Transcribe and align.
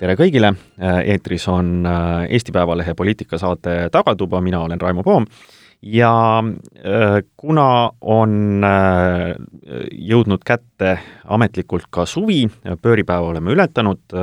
tere 0.00 0.16
kõigile, 0.18 0.52
eetris 1.08 1.46
on 1.48 1.86
äh, 1.88 2.26
Eesti 2.36 2.52
Päevalehe 2.52 2.94
poliitikasaade 2.96 3.88
Tagatuba, 3.92 4.42
mina 4.44 4.60
olen 4.64 4.80
Raimo 4.80 5.04
Poom. 5.06 5.26
Ja 5.86 6.42
äh, 6.42 7.18
kuna 7.36 7.68
on 8.00 8.64
äh, 8.64 9.32
jõudnud 10.10 10.44
kätte 10.44 10.96
ametlikult 11.24 11.88
ka 11.90 12.06
suvi, 12.08 12.44
pööripäeva 12.82 13.32
oleme 13.32 13.52
ületanud 13.56 14.16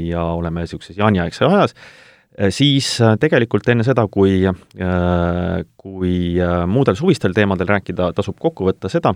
ja 0.00 0.22
oleme 0.34 0.64
niisuguses 0.64 0.98
jaaniaegses 0.98 1.46
ajas, 1.48 1.74
siis 2.54 2.86
tegelikult 3.20 3.68
enne 3.68 3.84
seda, 3.84 4.06
kui, 4.08 4.44
kui 5.76 6.14
muudel 6.70 6.96
suvistel 6.96 7.34
teemadel 7.36 7.68
rääkida, 7.68 8.12
tasub 8.16 8.38
kokku 8.40 8.68
võtta 8.68 8.88
seda, 8.92 9.12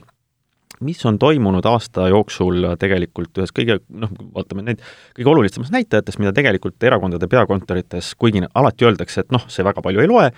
mis 0.80 1.04
on 1.06 1.18
toimunud 1.18 1.66
aasta 1.68 2.08
jooksul 2.12 2.70
tegelikult 2.80 3.38
ühes 3.42 3.54
kõige, 3.54 3.78
noh, 3.94 4.10
vaatame 4.34 4.66
neid 4.66 4.82
kõige 5.16 5.32
olulisemas 5.34 5.72
näitajates, 5.74 6.18
mida 6.22 6.34
tegelikult 6.36 6.82
erakondade 6.82 7.28
peakontorites, 7.30 8.14
kuigi 8.18 8.44
alati 8.54 8.88
öeldakse, 8.88 9.24
et 9.24 9.32
noh, 9.34 9.46
see 9.48 9.66
väga 9.66 9.84
palju 9.84 10.02
ei 10.02 10.10
loe, 10.10 10.28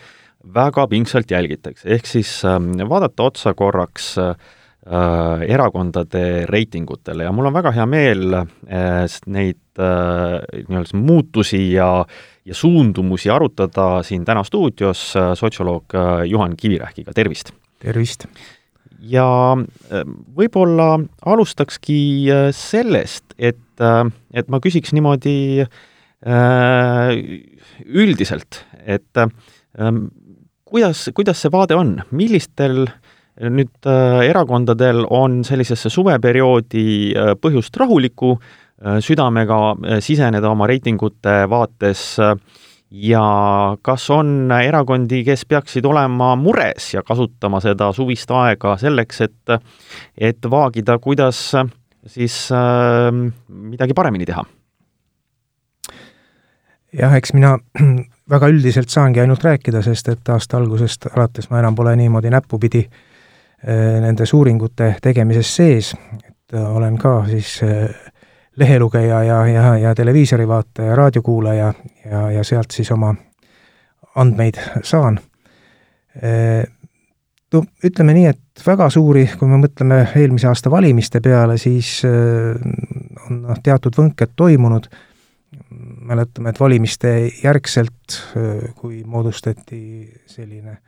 väga 0.55 0.87
pingsalt 0.91 1.33
jälgitakse, 1.33 1.89
ehk 1.97 2.07
siis 2.11 2.39
äh, 2.47 2.61
vaadata 2.89 3.31
otsa 3.31 3.55
korraks 3.57 4.15
äh, 4.23 4.37
erakondade 5.49 6.47
reitingutele 6.47 7.27
ja 7.27 7.33
mul 7.35 7.49
on 7.49 7.57
väga 7.57 7.73
hea 7.75 7.87
meel 7.91 8.41
äh, 8.41 9.19
neid 9.27 9.83
äh, 9.83 10.41
nii-öelda 10.69 11.01
muutusi 11.01 11.69
ja 11.73 11.91
ja 12.47 12.55
suundumusi 12.55 13.31
arutada 13.31 14.03
siin 14.03 14.25
täna 14.25 14.45
stuudios 14.45 15.17
äh, 15.17 15.33
sotsioloog 15.35 15.95
äh, 15.95 16.25
Juhan 16.31 16.57
Kivirähkiga, 16.57 17.13
tervist! 17.13 17.51
tervist! 17.79 18.27
Ja 19.01 19.57
äh, 19.57 20.05
võib-olla 20.37 20.97
alustakski 21.27 22.01
äh, 22.31 22.49
sellest, 22.55 23.35
et, 23.39 23.81
äh, 23.81 24.05
et 24.35 24.49
ma 24.53 24.61
küsiks 24.63 24.95
niimoodi 24.97 25.67
üldiselt, 27.87 28.63
et 28.89 29.19
kuidas, 30.67 31.03
kuidas 31.15 31.43
see 31.45 31.53
vaade 31.53 31.77
on, 31.79 31.93
millistel 32.11 32.87
nüüd 33.53 33.87
erakondadel 34.25 35.05
on 35.13 35.43
sellisesse 35.47 35.93
suveperioodi 35.93 37.13
põhjust 37.39 37.79
rahuliku 37.79 38.33
südamega 39.05 40.01
siseneda 40.03 40.51
oma 40.51 40.67
reitingute 40.73 41.37
vaates 41.53 42.17
äh, 42.19 42.35
ja 43.03 43.77
kas 43.83 44.11
on 44.11 44.51
erakondi, 44.63 45.23
kes 45.25 45.45
peaksid 45.49 45.85
olema 45.85 46.35
mures 46.41 46.95
ja 46.95 47.03
kasutama 47.07 47.61
seda 47.61 47.91
suvist 47.93 48.31
aega 48.33 48.77
selleks, 48.81 49.21
et, 49.27 49.57
et 50.19 50.51
vaagida, 50.51 50.99
kuidas 51.03 51.41
siis 52.07 52.37
äh, 52.55 53.11
midagi 53.49 53.95
paremini 53.95 54.29
teha? 54.29 54.45
jah, 56.97 57.17
eks 57.19 57.35
mina 57.37 57.57
väga 58.33 58.49
üldiselt 58.53 58.93
saangi 58.93 59.21
ainult 59.23 59.45
rääkida, 59.45 59.83
sest 59.85 60.09
et 60.13 60.33
aasta 60.33 60.61
algusest 60.61 61.11
alates 61.13 61.51
ma 61.51 61.61
enam 61.61 61.77
pole 61.77 61.97
niimoodi 61.99 62.33
näppupidi 62.33 62.87
äh, 62.87 64.01
nendes 64.05 64.33
uuringute 64.35 64.95
tegemises 65.03 65.53
sees, 65.57 65.93
et 66.23 66.57
äh, 66.57 66.77
olen 66.77 66.99
ka 66.99 67.19
siis 67.29 67.59
äh, 67.67 67.91
lehelugeja 68.57 69.23
ja, 69.23 69.41
ja, 69.47 69.65
ja 69.79 69.95
televiisori 69.95 70.49
vaataja, 70.49 70.97
raadiokuulaja 70.97 71.73
ja, 72.11 72.23
ja 72.31 72.45
sealt 72.45 72.71
siis 72.71 72.91
oma 72.95 73.15
andmeid 74.17 74.61
saan. 74.83 75.21
No 77.53 77.63
ütleme 77.85 78.15
nii, 78.17 78.31
et 78.33 78.63
väga 78.67 78.89
suuri, 78.91 79.27
kui 79.39 79.49
me 79.49 79.59
mõtleme 79.61 80.01
eelmise 80.17 80.49
aasta 80.49 80.71
valimiste 80.73 81.21
peale, 81.25 81.59
siis 81.61 82.01
on 82.07 83.43
noh, 83.43 83.61
teatud 83.63 83.95
võnked 83.97 84.33
toimunud, 84.37 84.89
mäletame, 86.09 86.51
et 86.51 86.61
valimiste 86.61 87.13
järgselt, 87.43 88.19
kui 88.81 89.03
moodustati 89.07 89.81
selline 90.27 90.79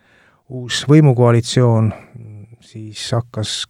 uus 0.48 0.82
võimukoalitsioon, 0.88 1.92
siis 2.64 3.04
hakkas 3.14 3.60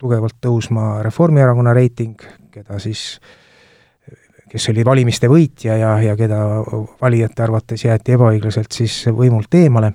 tugevalt 0.00 0.36
tõusma 0.42 1.02
Reformierakonna 1.04 1.74
reiting, 1.76 2.20
keda 2.52 2.80
siis, 2.82 3.20
kes 4.54 4.68
oli 4.70 4.84
valimiste 4.86 5.28
võitja 5.30 5.76
ja, 5.80 5.90
ja 6.02 6.14
keda 6.18 6.38
valijate 7.02 7.42
arvates 7.42 7.84
jäeti 7.84 8.14
ebaõiglaselt 8.14 8.72
siis 8.72 9.00
võimult 9.10 9.54
eemale, 9.58 9.92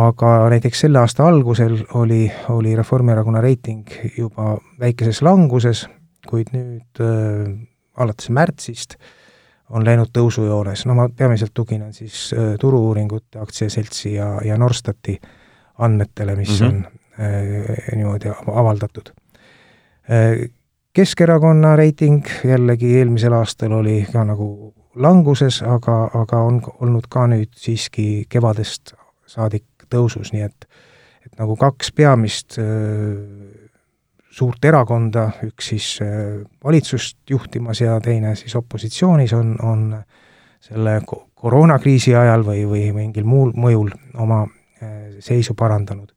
aga 0.00 0.32
näiteks 0.54 0.86
selle 0.86 1.02
aasta 1.02 1.26
algusel 1.28 1.76
oli, 2.00 2.24
oli 2.54 2.74
Reformierakonna 2.76 3.44
reiting 3.44 3.92
juba 4.16 4.56
väikeses 4.80 5.22
languses, 5.22 5.86
kuid 6.28 6.52
nüüd 6.56 7.02
äh, 7.04 7.48
alates 8.00 8.32
märtsist 8.32 8.96
on 9.68 9.84
läinud 9.84 10.08
tõusujoones, 10.16 10.86
no 10.88 10.96
ma 10.96 11.10
peamiselt 11.12 11.52
tuginen 11.54 11.92
siis 11.92 12.30
äh, 12.32 12.54
Turu-uuringute 12.60 13.40
Aktsiaseltsi 13.42 14.14
ja, 14.14 14.38
ja 14.44 14.56
Norstati 14.56 15.18
andmetele, 15.84 16.36
mis 16.36 16.60
mm 16.60 16.66
-hmm. 16.66 16.86
on 16.86 16.98
Äh, 17.18 17.96
niimoodi 17.96 18.30
avaldatud. 18.46 19.10
Äh, 20.06 20.50
Keskerakonna 20.98 21.76
reiting 21.76 22.26
jällegi 22.44 22.96
eelmisel 22.98 23.32
aastal 23.32 23.70
oli 23.72 24.00
ka 24.12 24.24
nagu 24.26 24.74
languses, 24.98 25.60
aga, 25.62 26.08
aga 26.14 26.40
on 26.42 26.56
olnud 26.80 27.04
ka 27.06 27.28
nüüd 27.30 27.52
siiski 27.54 28.24
kevadest 28.26 28.96
saadik 29.30 29.86
tõusus, 29.86 30.32
nii 30.34 30.42
et 30.42 30.66
et 31.22 31.38
nagu 31.38 31.54
kaks 31.60 31.92
peamist 31.94 32.58
äh, 32.58 32.66
suurt 34.40 34.64
erakonda, 34.64 35.28
üks 35.46 35.70
siis 35.70 35.86
valitsust 36.64 37.30
juhtimas 37.30 37.84
ja 37.84 38.00
teine 38.02 38.34
siis 38.34 38.58
opositsioonis, 38.58 39.36
on, 39.38 39.54
on 39.62 39.86
selle 40.58 40.98
koroonakriisi 41.06 42.16
ajal 42.18 42.42
või, 42.42 42.66
või 42.66 42.84
mingil 42.98 43.22
muul 43.28 43.54
mõjul 43.54 43.94
oma 44.18 44.42
seisu 45.22 45.54
parandanud. 45.54 46.10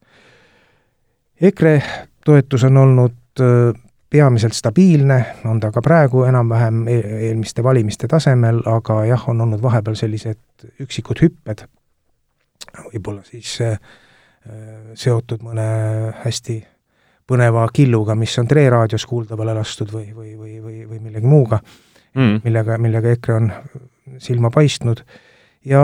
EKRE 1.42 1.78
toetus 2.26 2.66
on 2.66 2.84
olnud 2.88 3.78
peamiselt 4.12 4.54
stabiilne, 4.54 5.20
on 5.48 5.60
ta 5.64 5.72
ka 5.72 5.82
praegu 5.82 6.26
enam-vähem 6.28 6.82
e-, 6.92 7.02
eelmiste 7.30 7.64
valimiste 7.64 8.10
tasemel, 8.12 8.60
aga 8.68 9.06
jah, 9.08 9.30
on 9.32 9.42
olnud 9.48 9.62
vahepeal 9.64 9.96
sellised 9.96 10.68
üksikud 10.84 11.24
hüpped, 11.24 11.66
võib-olla 12.92 13.24
siis 13.26 13.56
seotud 14.98 15.44
mõne 15.46 15.64
hästi 16.24 16.58
põneva 17.30 17.66
killuga, 17.74 18.16
mis 18.18 18.34
on 18.42 18.50
Tre 18.50 18.66
raadios 18.70 19.06
kuuldavale 19.08 19.54
lastud 19.56 19.92
või, 19.94 20.10
või, 20.16 20.36
või, 20.38 20.56
või, 20.64 20.78
või 20.90 21.00
millegi 21.00 21.30
muuga 21.30 21.62
mm., 21.62 22.42
millega, 22.44 22.78
millega 22.82 23.14
EKRE 23.16 23.36
on 23.38 23.52
silma 24.20 24.52
paistnud 24.52 25.04
ja 25.66 25.84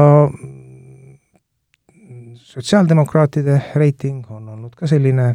sotsiaaldemokraatide 2.48 3.62
reiting 3.76 4.26
on 4.34 4.50
olnud 4.56 4.76
ka 4.76 4.90
selline 4.90 5.30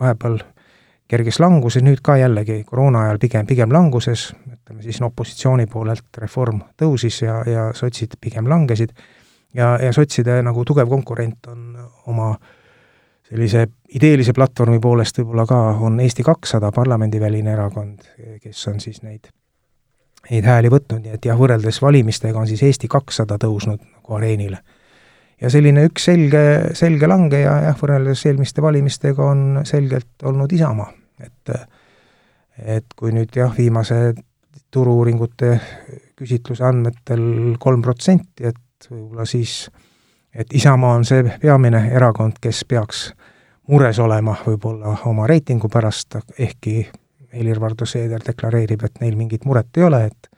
vahepeal 0.00 0.38
kerges 1.10 1.40
languses, 1.42 1.82
nüüd 1.82 2.02
ka 2.06 2.16
jällegi 2.20 2.62
koroona 2.68 3.06
ajal 3.06 3.18
pigem, 3.22 3.46
pigem 3.48 3.72
languses, 3.74 4.28
ütleme 4.46 4.84
siis 4.84 5.00
no 5.02 5.10
opositsiooni 5.10 5.66
poolelt 5.70 6.20
reform 6.22 6.62
tõusis 6.78 7.22
ja, 7.24 7.40
ja 7.48 7.66
sotsid 7.74 8.14
pigem 8.22 8.48
langesid, 8.50 8.94
ja, 9.56 9.74
ja 9.82 9.92
sotside 9.96 10.38
nagu 10.46 10.64
tugev 10.66 10.88
konkurent 10.90 11.50
on 11.50 11.74
oma 12.10 12.32
sellise 13.30 13.66
ideelise 13.94 14.34
platvormi 14.34 14.80
poolest 14.82 15.18
võib-olla 15.20 15.46
ka, 15.46 15.60
on 15.86 16.00
Eesti 16.02 16.26
kakssada 16.26 16.70
parlamendiväline 16.74 17.54
erakond, 17.54 18.06
kes 18.42 18.66
on 18.70 18.80
siis 18.82 19.02
neid, 19.06 19.30
neid 20.30 20.46
hääli 20.46 20.70
võtnud, 20.70 21.02
nii 21.04 21.18
et 21.18 21.26
jah, 21.26 21.38
võrreldes 21.38 21.82
valimistega 21.82 22.38
on 22.38 22.50
siis 22.50 22.62
Eesti 22.66 22.90
kakssada 22.90 23.38
tõusnud 23.42 23.82
nagu 23.82 24.18
areenile 24.18 24.62
ja 25.40 25.50
selline 25.50 25.84
üks 25.88 26.08
selge, 26.10 26.42
selge 26.76 27.08
langeja 27.08 27.56
jah, 27.66 27.76
võrreldes 27.80 28.24
eelmiste 28.28 28.62
valimistega 28.62 29.24
on 29.24 29.60
selgelt 29.68 30.24
olnud 30.24 30.52
Isamaa, 30.52 30.90
et 31.24 31.54
et 32.60 32.92
kui 32.96 33.12
nüüd 33.16 33.32
jah, 33.36 33.52
viimase 33.56 34.12
turu-uuringute 34.70 35.54
küsitluse 36.18 36.64
andmetel 36.66 37.56
kolm 37.58 37.80
protsenti, 37.82 38.50
et 38.50 38.88
võib-olla 38.90 39.24
siis, 39.24 39.70
et 40.34 40.52
Isamaa 40.52 40.98
on 40.98 41.06
see 41.08 41.24
peamine 41.40 41.86
erakond, 41.96 42.36
kes 42.40 42.64
peaks 42.68 43.06
mures 43.70 43.98
olema 43.98 44.36
võib-olla 44.44 44.98
oma 45.08 45.26
reitingu 45.30 45.70
pärast, 45.72 46.18
ehkki 46.38 46.82
Helir-Valdor 47.32 47.88
Seeder 47.88 48.22
deklareerib, 48.26 48.84
et 48.84 49.00
neil 49.00 49.16
mingit 49.16 49.46
muret 49.48 49.80
ei 49.80 49.88
ole, 49.88 50.04
et 50.10 50.30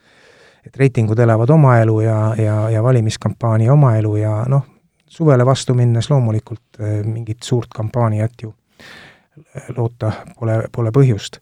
et 0.62 0.76
reitingud 0.78 1.18
elavad 1.18 1.50
oma 1.50 1.72
elu 1.82 1.96
ja, 2.04 2.16
ja, 2.38 2.56
ja 2.70 2.82
valimiskampaania 2.82 3.72
oma 3.72 3.96
elu 3.98 4.12
ja 4.20 4.36
noh, 4.46 4.62
suvele 5.12 5.46
vastu 5.46 5.74
minnes 5.74 6.10
loomulikult 6.10 6.80
äh, 6.80 7.00
mingit 7.04 7.42
suurt 7.42 7.68
kampaaniat 7.74 8.42
ju 8.42 8.52
äh, 8.52 9.68
loota 9.76 10.12
pole, 10.38 10.62
pole 10.72 10.92
põhjust. 10.94 11.40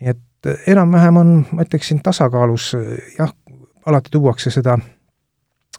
nii 0.00 0.10
et 0.10 0.50
äh, 0.50 0.66
enam-vähem 0.74 1.16
on, 1.16 1.36
ma 1.52 1.62
ütleksin, 1.62 2.02
tasakaalus, 2.02 2.72
jah, 3.18 3.34
alati 3.86 4.10
tuuakse 4.10 4.50
seda 4.50 4.78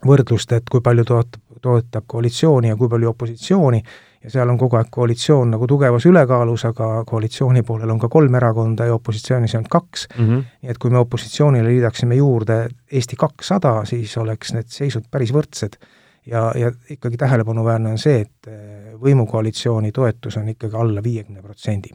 võrdlust, 0.06 0.52
et 0.56 0.70
kui 0.72 0.82
palju 0.84 1.06
toetab, 1.08 1.42
toetab 1.62 2.08
koalitsiooni 2.08 2.72
ja 2.74 2.80
kui 2.80 2.90
palju 2.92 3.10
opositsiooni, 3.14 3.84
ja 4.24 4.32
seal 4.32 4.50
on 4.50 4.58
kogu 4.60 4.78
aeg 4.80 4.92
koalitsioon 4.92 5.52
nagu 5.54 5.68
tugevas 5.68 6.06
ülekaalus, 6.08 6.64
aga 6.70 6.90
koalitsiooni 7.08 7.64
poolel 7.68 7.92
on 7.92 8.00
ka 8.00 8.10
kolm 8.12 8.36
erakonda 8.40 8.88
ja 8.88 8.96
opositsioonis 8.96 9.56
ainult 9.56 9.72
kaks 9.72 10.08
mm. 10.08 10.28
-hmm. 10.28 10.46
nii 10.62 10.72
et 10.72 10.78
kui 10.78 10.92
me 10.92 11.00
opositsioonile 11.04 11.70
liidaksime 11.70 12.16
juurde 12.16 12.68
Eesti 12.92 13.20
kakssada, 13.20 13.82
siis 13.86 14.18
oleks 14.18 14.54
need 14.54 14.68
seisud 14.68 15.10
päris 15.12 15.34
võrdsed. 15.34 15.76
Ja, 16.26 16.52
ja 16.56 16.72
ikkagi 16.90 17.18
tähelepanuväärne 17.18 17.96
on 17.96 18.00
see, 18.02 18.24
et 18.28 18.52
eh, 18.52 18.94
võimukoalitsiooni 19.02 19.92
toetus 19.92 20.38
on 20.40 20.50
ikkagi 20.54 20.80
alla 20.80 21.04
viiekümne 21.04 21.42
protsendi 21.42 21.92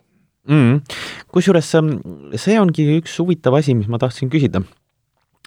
mm.. 0.49 0.81
kusjuures 1.33 1.71
ähm, 1.79 1.95
see 2.37 2.59
ongi 2.61 2.87
üks 2.99 3.19
huvitav 3.23 3.59
asi, 3.61 3.77
mis 3.79 3.89
ma 3.91 4.01
tahtsin 4.01 4.31
küsida. 4.33 4.63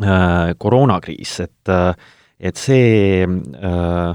Äh, 0.01 0.54
koroonakriis, 0.62 1.36
et, 1.44 1.69
äh, 1.69 1.92
et 2.39 2.57
see 2.57 3.25
äh, 3.25 4.13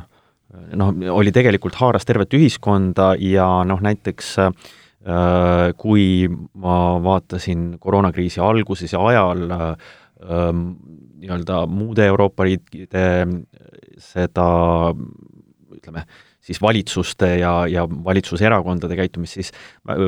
noh, 0.80 0.96
oli 1.14 1.34
tegelikult, 1.34 1.76
haaras 1.78 2.08
tervet 2.08 2.34
ühiskonda 2.38 3.14
ja 3.20 3.48
noh, 3.68 3.82
näiteks 3.84 4.36
kui 5.78 6.26
ma 6.58 6.76
vaatasin 6.98 7.76
koroonakriisi 7.78 8.40
alguses 8.42 8.90
ja 8.90 9.04
ajal 9.06 9.44
nii-öelda 10.18 11.60
muude 11.70 12.08
Euroopa 12.10 12.42
riikide 12.48 13.04
seda 14.00 14.46
ütleme, 15.76 16.04
siis 16.46 16.60
valitsuste 16.62 17.28
ja, 17.40 17.52
ja 17.70 17.84
valitsuserakondade 17.88 18.96
käitumist, 18.96 19.38
siis 19.38 19.52
äh, 19.90 20.02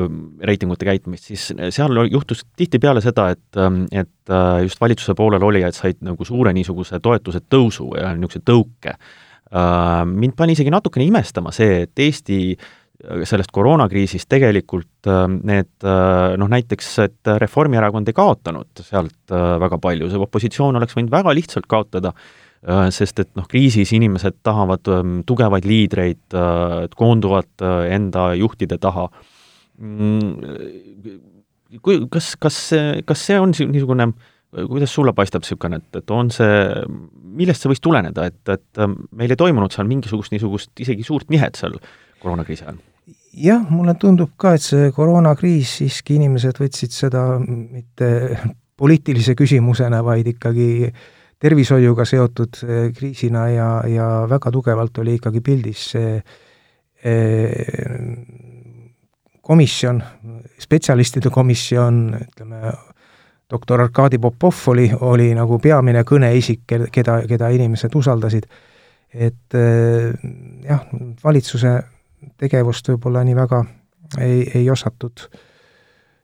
reitingute 0.47 0.87
käitumist, 0.87 1.29
siis 1.29 1.49
seal 1.75 2.03
juhtus 2.11 2.45
tihtipeale 2.57 3.03
seda, 3.03 3.29
et, 3.35 3.61
et 3.91 4.33
äh, 4.33 4.61
just 4.65 4.81
valitsuse 4.81 5.15
poolel 5.19 5.43
olijad 5.43 5.75
said 5.75 6.01
nagu 6.05 6.27
suure 6.27 6.53
niisuguse 6.55 7.01
toetuse 7.03 7.43
tõusu 7.49 7.91
ja 7.99 8.13
niisuguse 8.15 8.43
tõuke. 8.47 8.95
Äh, 8.95 10.03
mind 10.09 10.37
pani 10.39 10.57
isegi 10.57 10.73
natukene 10.73 11.07
imestama 11.09 11.55
see, 11.55 11.85
et 11.87 12.05
Eesti 12.07 12.43
sellest 12.99 13.53
koroonakriisist 13.55 14.27
tegelikult 14.27 15.07
need 15.47 15.85
noh, 15.87 16.49
näiteks, 16.51 16.89
et 17.05 17.29
Reformierakond 17.39 18.11
ei 18.11 18.17
kaotanud 18.17 18.81
sealt 18.83 19.31
väga 19.31 19.79
palju, 19.79 20.09
see 20.11 20.19
opositsioon 20.19 20.75
oleks 20.75 20.97
võinud 20.97 21.13
väga 21.13 21.31
lihtsalt 21.37 21.69
kaotada 21.71 22.11
äh, 22.11 22.19
Äh, 22.19 22.47
sest 22.91 23.21
et 23.23 23.29
noh, 23.39 23.47
kriisis 23.47 23.93
inimesed 23.95 24.41
tahavad 24.43 24.87
ähm, 24.91 25.19
tugevaid 25.27 25.67
liidreid, 25.67 26.25
äh, 26.35 26.87
koonduvad 26.95 27.63
äh, 27.63 27.93
enda 27.95 28.33
juhtide 28.35 28.77
taha. 28.81 29.07
Mm, 29.79 30.33
kui, 31.81 32.01
kas, 32.11 32.33
kas 32.35 32.57
kas 33.07 33.23
see 33.29 33.39
on 33.39 33.53
niisugune, 33.55 34.09
kuidas 34.51 34.91
sulle 34.91 35.13
paistab 35.15 35.45
niisugune, 35.45 35.79
et, 35.79 36.01
et 36.01 36.11
on 36.11 36.31
see, 36.35 36.57
millest 37.39 37.63
see 37.63 37.71
võis 37.71 37.83
tuleneda, 37.83 38.27
et, 38.27 38.41
et 38.51 38.81
meil 39.15 39.31
ei 39.31 39.39
toimunud 39.39 39.71
seal 39.71 39.87
mingisugust 39.87 40.35
niisugust 40.35 40.83
isegi 40.83 41.05
suurt 41.07 41.29
nihet 41.31 41.59
seal 41.59 41.77
koroonakriisi 42.19 42.65
ajal? 42.65 42.81
jah, 43.39 43.61
mulle 43.71 43.93
tundub 44.01 44.33
ka, 44.41 44.57
et 44.57 44.65
see 44.65 44.89
koroonakriis 44.91 45.77
siiski 45.79 46.17
inimesed 46.19 46.59
võtsid 46.59 46.91
seda 46.91 47.23
mitte 47.39 48.09
poliitilise 48.79 49.35
küsimusena, 49.37 50.01
vaid 50.03 50.27
ikkagi 50.33 50.69
äh, 50.89 51.07
tervishoiuga 51.39 52.05
seotud 52.05 52.61
eh, 52.67 52.91
kriisina 52.95 53.47
ja, 53.53 53.69
ja 53.87 54.07
väga 54.29 54.51
tugevalt 54.51 54.97
oli 55.03 55.15
ikkagi 55.19 55.41
pildis 55.43 55.85
see 55.93 56.15
eh, 57.03 57.51
komisjon, 59.49 60.01
spetsialistide 60.61 61.31
komisjon, 61.33 62.01
ütleme, 62.19 62.73
doktor 63.49 63.81
Arkadi 63.81 64.19
Popov 64.21 64.67
oli, 64.69 64.89
oli 64.93 65.31
nagu 65.33 65.57
peamine 65.63 66.03
kõneisik, 66.05 66.67
keda, 66.67 67.21
keda 67.25 67.49
inimesed 67.55 67.95
usaldasid. 67.95 68.45
et 69.13 69.55
eh, 69.57 70.11
jah, 70.67 70.83
valitsuse 71.23 71.79
tegevust 72.37 72.91
võib-olla 72.91 73.23
nii 73.23 73.35
väga 73.35 73.63
ei, 74.19 74.43
ei 74.59 74.69
osatud 74.69 75.23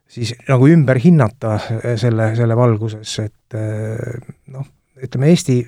siis 0.08 0.36
nagu 0.48 0.68
ümber 0.68 1.00
hinnata 1.02 1.56
selle, 1.98 2.36
selle 2.36 2.56
valguses, 2.56 3.20
et 3.24 3.56
noh, 4.54 4.66
ütleme, 5.04 5.30
Eesti 5.30 5.66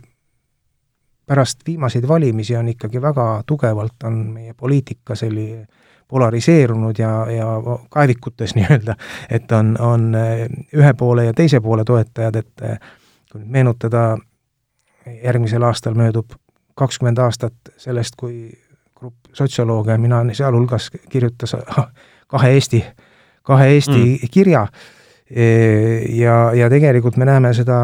pärast 1.27 1.59
viimaseid 1.67 2.07
valimisi 2.07 2.55
on 2.55 2.67
ikkagi 2.67 3.01
väga 3.01 3.43
tugevalt, 3.45 4.03
on 4.03 4.13
meie 4.13 4.53
poliitika 4.53 5.15
selline 5.15 5.67
polariseerunud 6.07 6.99
ja, 6.99 7.31
ja 7.31 7.47
kaevikutes 7.89 8.55
nii-öelda, 8.57 8.95
et 9.29 9.51
on, 9.51 9.75
on 9.79 10.13
ühe 10.73 10.93
poole 10.93 11.25
ja 11.25 11.33
teise 11.33 11.59
poole 11.61 11.83
toetajad, 11.83 12.35
et 12.35 12.67
kui 13.31 13.41
nüüd 13.41 13.51
meenutada, 13.51 14.17
järgmisel 15.23 15.63
aastal 15.63 15.95
möödub 15.99 16.31
kakskümmend 16.77 17.17
aastat 17.17 17.73
sellest, 17.77 18.15
kui 18.17 18.51
grupp 18.97 19.33
sotsiolooge, 19.33 19.97
mina 19.97 20.21
sealhulgas, 20.33 20.89
kirjutas 21.09 21.55
kahe 22.27 22.53
Eesti, 22.53 22.83
kahe 23.43 23.67
Eesti 23.73 23.99
mm. 23.99 24.31
kirja 24.31 24.67
ja, 25.29 26.35
ja 26.55 26.69
tegelikult 26.71 27.17
me 27.17 27.25
näeme 27.27 27.49
seda 27.53 27.77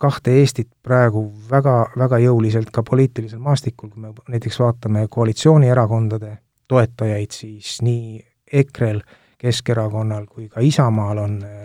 kahte 0.00 0.36
Eestit 0.38 0.68
praegu 0.82 1.24
väga, 1.50 1.90
väga 1.98 2.20
jõuliselt 2.22 2.70
ka 2.72 2.84
poliitilisel 2.86 3.40
maastikul, 3.42 3.90
kui 3.90 4.04
me 4.04 4.12
näiteks 4.28 4.60
vaatame 4.62 5.06
koalitsioonierakondade 5.10 6.36
toetajaid, 6.70 7.34
siis 7.34 7.80
nii 7.82 8.20
EKRE-l, 8.62 9.02
Keskerakonnal 9.40 10.26
kui 10.28 10.50
ka 10.52 10.60
Isamaal 10.60 11.18
on 11.18 11.38
äh, 11.42 11.62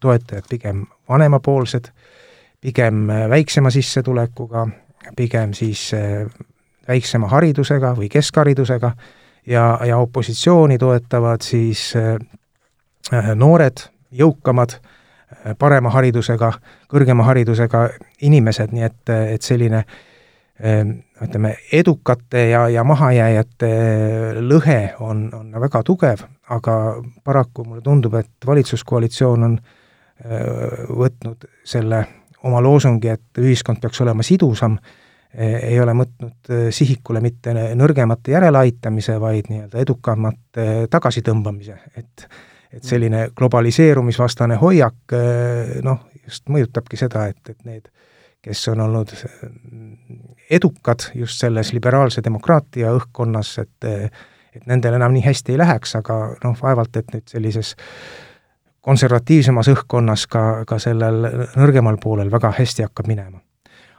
toetajad 0.00 0.44
pigem 0.50 0.82
vanemapoolsed, 1.08 1.88
pigem 2.60 3.08
äh, 3.10 3.22
väiksema 3.32 3.70
sissetulekuga, 3.72 4.66
pigem 5.16 5.54
siis 5.56 5.86
äh, 5.96 6.26
väiksema 6.88 7.30
haridusega 7.32 7.94
või 7.96 8.10
keskharidusega. 8.12 8.92
Ja, 9.46 9.64
ja 9.84 9.98
opositsiooni 10.00 10.78
toetavad 10.80 11.42
siis 11.44 11.90
noored, 13.36 13.82
jõukamad 14.14 14.78
parema 15.58 15.90
haridusega, 15.90 16.52
kõrgema 16.90 17.24
haridusega 17.26 17.88
inimesed, 18.22 18.74
nii 18.74 18.84
et, 18.86 19.12
et 19.34 19.42
selline 19.42 19.80
ehm, 20.60 20.92
ütleme, 21.24 21.56
edukate 21.74 22.48
ja, 22.52 22.68
ja 22.70 22.84
mahajääjate 22.86 23.70
lõhe 24.44 24.78
on, 25.02 25.26
on 25.34 25.56
väga 25.64 25.82
tugev, 25.82 26.22
aga 26.54 26.76
paraku 27.24 27.64
mulle 27.66 27.82
tundub, 27.82 28.14
et 28.20 28.46
valitsuskoalitsioon 28.46 29.48
on 29.48 29.58
võtnud 30.94 31.48
selle 31.66 32.04
oma 32.44 32.60
loosungi, 32.62 33.08
et 33.08 33.40
ühiskond 33.40 33.80
peaks 33.82 34.00
olema 34.04 34.24
sidusam, 34.26 34.76
e, 35.32 35.48
ei 35.70 35.78
ole 35.80 35.94
võtnud 35.96 36.50
e, 36.50 36.58
sihikule 36.74 37.22
mitte 37.24 37.54
nõrgemate 37.78 38.34
järeleaitamise, 38.34 39.16
vaid 39.20 39.50
nii-öelda 39.50 39.80
edukamate 39.82 40.66
tagasitõmbamise, 40.92 41.78
et 41.96 42.26
et 42.74 42.84
selline 42.84 43.28
globaliseerumisvastane 43.36 44.58
hoiak 44.60 45.16
eh, 45.16 45.80
noh, 45.86 46.06
just 46.24 46.48
mõjutabki 46.50 46.98
seda, 47.00 47.26
et, 47.30 47.40
et 47.50 47.64
need, 47.68 47.88
kes 48.44 48.68
on 48.72 48.84
olnud 48.84 49.10
edukad 50.52 51.08
just 51.16 51.40
selles 51.40 51.72
liberaalse 51.72 52.22
demokraatia 52.24 52.92
õhkkonnas, 52.96 53.58
et 53.64 53.90
et 54.54 54.66
nendel 54.70 54.94
enam 54.94 55.10
nii 55.14 55.24
hästi 55.24 55.54
ei 55.54 55.58
läheks, 55.58 55.96
aga 55.98 56.18
noh, 56.44 56.54
vaevalt 56.60 56.96
et 57.00 57.08
nüüd 57.10 57.26
sellises 57.26 57.74
konservatiivsemas 58.84 59.70
õhkkonnas 59.72 60.26
ka, 60.30 60.42
ka 60.68 60.78
sellel 60.82 61.26
nõrgemal 61.56 61.98
poolel 62.02 62.30
väga 62.32 62.52
hästi 62.58 62.86
hakkab 62.86 63.08
minema. 63.10 63.40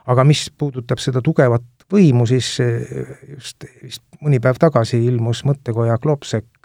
aga 0.06 0.24
mis 0.24 0.44
puudutab 0.58 1.00
seda 1.02 1.20
tugevat 1.20 1.64
võimu, 1.90 2.26
siis 2.30 2.60
just 2.60 3.64
vist 3.82 4.02
mõni 4.22 4.38
päev 4.40 4.60
tagasi 4.62 5.00
ilmus 5.06 5.42
mõttekoja 5.44 5.98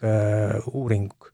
äh, 0.06 0.68
uuring, 0.74 1.31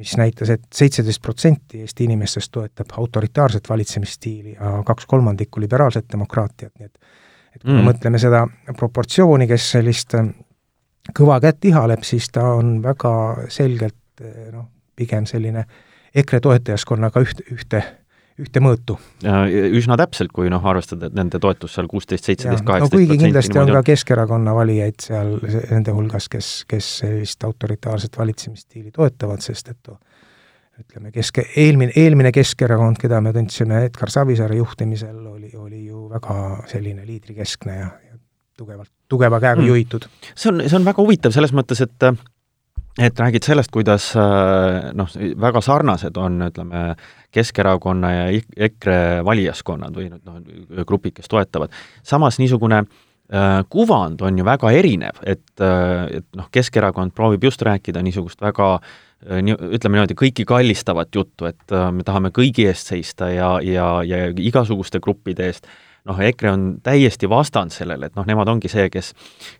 mis 0.00 0.16
näitas 0.16 0.50
et, 0.50 0.64
et 0.64 0.82
seitseteist 0.82 1.22
protsenti 1.22 1.84
Eesti 1.84 2.06
inimestest 2.08 2.52
toetab 2.52 2.94
autoritaarset 2.96 3.68
valitsemisstiili 3.68 4.54
ja 4.54 4.78
kaks 4.86 5.06
kolmandikku 5.06 5.60
liberaalset 5.60 6.08
demokraatiat, 6.12 6.72
nii 6.78 6.90
et 6.90 7.10
et 7.50 7.64
kui 7.64 7.72
mm. 7.72 7.80
me 7.80 7.90
mõtleme 7.90 8.18
seda 8.22 8.44
proportsiooni, 8.78 9.48
kes 9.50 9.64
sellist 9.72 10.14
äh, 10.14 10.28
kõva 11.16 11.40
kätt 11.42 11.66
ihaleb, 11.66 12.04
siis 12.06 12.28
ta 12.30 12.44
on 12.54 12.76
väga 12.84 13.12
selgelt 13.50 14.22
äh, 14.22 14.50
noh, 14.54 14.68
pigem 14.96 15.26
selline 15.26 15.64
EKRE 16.14 16.40
toetajaskonnaga 16.46 17.22
üht, 17.26 17.42
ühte 17.50 17.82
ühte 17.82 17.82
mõõtu. 18.64 18.96
üsna 19.76 19.96
täpselt, 20.00 20.32
kui 20.32 20.50
noh, 20.52 20.64
arvestada, 20.66 21.10
et 21.10 21.16
nende 21.16 21.40
toetus 21.42 21.74
seal 21.76 21.88
kuusteist, 21.90 22.28
seitseteist, 22.28 22.64
kaheksateist 22.64 22.94
no 22.94 23.00
kuigi 23.00 23.24
kindlasti 23.24 23.60
on 23.60 23.72
ka 23.74 23.82
Keskerakonna 23.90 24.54
valijaid 24.56 25.00
seal 25.04 25.36
nende 25.70 25.94
hulgas, 25.96 26.28
kes, 26.32 26.52
kes 26.70 26.92
sellist 27.02 27.44
autoritaarset 27.44 28.18
valitsemisstiili 28.18 28.90
toetavad, 28.96 29.44
sest 29.44 29.74
et 29.74 29.92
ütleme, 30.80 31.12
keske, 31.14 31.44
eelmine, 31.60 31.92
eelmine 31.98 32.32
Keskerakond, 32.34 32.98
keda 33.00 33.20
me 33.24 33.32
tundsime 33.36 33.84
Edgar 33.88 34.12
Savisaare 34.12 34.56
juhtimisel, 34.60 35.18
oli, 35.26 35.52
oli 35.56 35.84
ju 35.86 36.06
väga 36.10 36.36
selline 36.70 37.06
liidrikeskne 37.06 37.76
ja, 37.76 37.88
ja 38.10 38.18
tugevalt, 38.58 38.92
tugeva 39.08 39.40
käega 39.42 39.60
mm. 39.60 39.68
juhitud. 39.68 40.06
see 40.34 40.52
on, 40.52 40.62
see 40.66 40.78
on 40.78 40.86
väga 40.88 41.02
huvitav 41.02 41.36
selles 41.36 41.52
mõttes, 41.56 41.82
et 41.84 42.08
et 42.98 43.20
räägid 43.20 43.46
sellest, 43.46 43.70
kuidas 43.70 44.10
äh, 44.18 44.90
noh, 44.96 45.12
väga 45.40 45.62
sarnased 45.64 46.16
on, 46.16 46.40
ütleme, 46.50 46.94
Keskerakonna 47.30 48.08
ja 48.10 48.22
EKRE 48.66 49.20
valijaskonnad 49.24 49.94
või 49.94 50.08
noh, 50.10 50.40
grupid, 50.86 51.14
kes 51.20 51.30
toetavad. 51.30 51.70
samas 52.02 52.40
niisugune 52.42 52.84
kuvand 53.70 54.22
on 54.26 54.38
ju 54.38 54.44
väga 54.44 54.72
erinev, 54.74 55.20
et, 55.22 55.44
et 55.60 56.26
noh, 56.34 56.48
Keskerakond 56.50 57.14
proovib 57.14 57.44
just 57.46 57.62
rääkida 57.62 58.02
niisugust 58.02 58.40
väga 58.42 58.72
nii, 59.20 59.54
ütleme 59.76 59.98
niimoodi, 60.00 60.16
kõiki 60.18 60.46
kallistavat 60.48 61.14
juttu, 61.14 61.46
et 61.46 61.76
me 61.94 62.02
tahame 62.02 62.32
kõigi 62.34 62.66
eest 62.66 62.90
seista 62.90 63.30
ja, 63.30 63.52
ja, 63.62 64.00
ja 64.02 64.32
igasuguste 64.34 64.98
gruppide 64.98 65.46
eest, 65.46 65.68
noh, 66.08 66.18
EKRE 66.18 66.50
on 66.50 66.66
täiesti 66.82 67.28
vastand 67.30 67.74
sellele, 67.74 68.10
et 68.10 68.18
noh, 68.18 68.26
nemad 68.26 68.48
ongi 68.50 68.70
see, 68.72 68.88
kes 68.92 69.12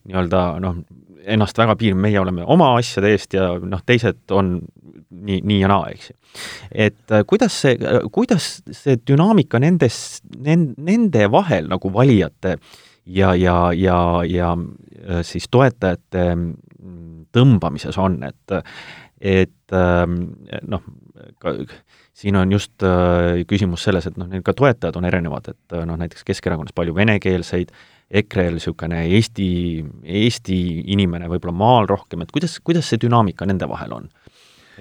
nii-öelda 0.09 0.45
noh, 0.65 0.81
ennast 1.25 1.59
väga 1.59 1.77
piirab, 1.79 2.00
meie 2.00 2.21
oleme 2.21 2.45
oma 2.49 2.73
asjade 2.79 3.11
eest 3.15 3.35
ja 3.37 3.53
noh, 3.59 3.83
teised 3.87 4.33
on 4.35 4.59
nii, 5.11 5.41
nii 5.47 5.59
ja 5.62 5.71
naa, 5.71 5.89
eks 5.93 6.11
ju. 6.11 6.17
et 6.71 7.12
äh, 7.12 7.25
kuidas 7.29 7.57
see, 7.65 7.77
äh, 7.77 8.00
kuidas 8.12 8.49
see 8.77 8.97
dünaamika 9.09 9.61
nendes, 9.62 10.21
nende 10.37 11.27
vahel 11.33 11.69
nagu 11.71 11.93
valijate 11.95 12.57
ja, 13.07 13.35
ja, 13.35 13.59
ja, 13.77 14.00
ja 14.29 14.55
äh, 14.57 15.23
siis 15.27 15.50
toetajate 15.50 16.27
mm, 16.35 17.29
tõmbamises 17.37 18.00
on, 18.00 18.23
et 18.27 18.59
et 19.21 19.75
ähm, 19.77 20.15
noh, 20.73 20.81
siin 22.17 22.37
on 22.41 22.53
just 22.55 22.81
küsimus 23.50 23.83
selles, 23.85 24.07
et 24.09 24.17
noh, 24.17 24.31
ka 24.45 24.55
toetajad 24.57 24.97
on 24.97 25.05
erinevad, 25.05 25.50
et 25.53 25.75
noh, 25.85 25.99
näiteks 26.00 26.25
Keskerakonnas 26.25 26.73
palju 26.73 26.95
venekeelseid, 26.97 27.75
EKRE-l 28.11 28.57
niisugune 28.59 29.05
Eesti, 29.07 29.49
Eesti 30.02 30.57
inimene 30.90 31.29
võib-olla 31.31 31.55
maal 31.55 31.90
rohkem, 31.90 32.25
et 32.25 32.33
kuidas, 32.35 32.59
kuidas 32.64 32.88
see 32.90 32.99
dünaamika 33.02 33.47
nende 33.47 33.69
vahel 33.71 33.95
on? 34.00 34.09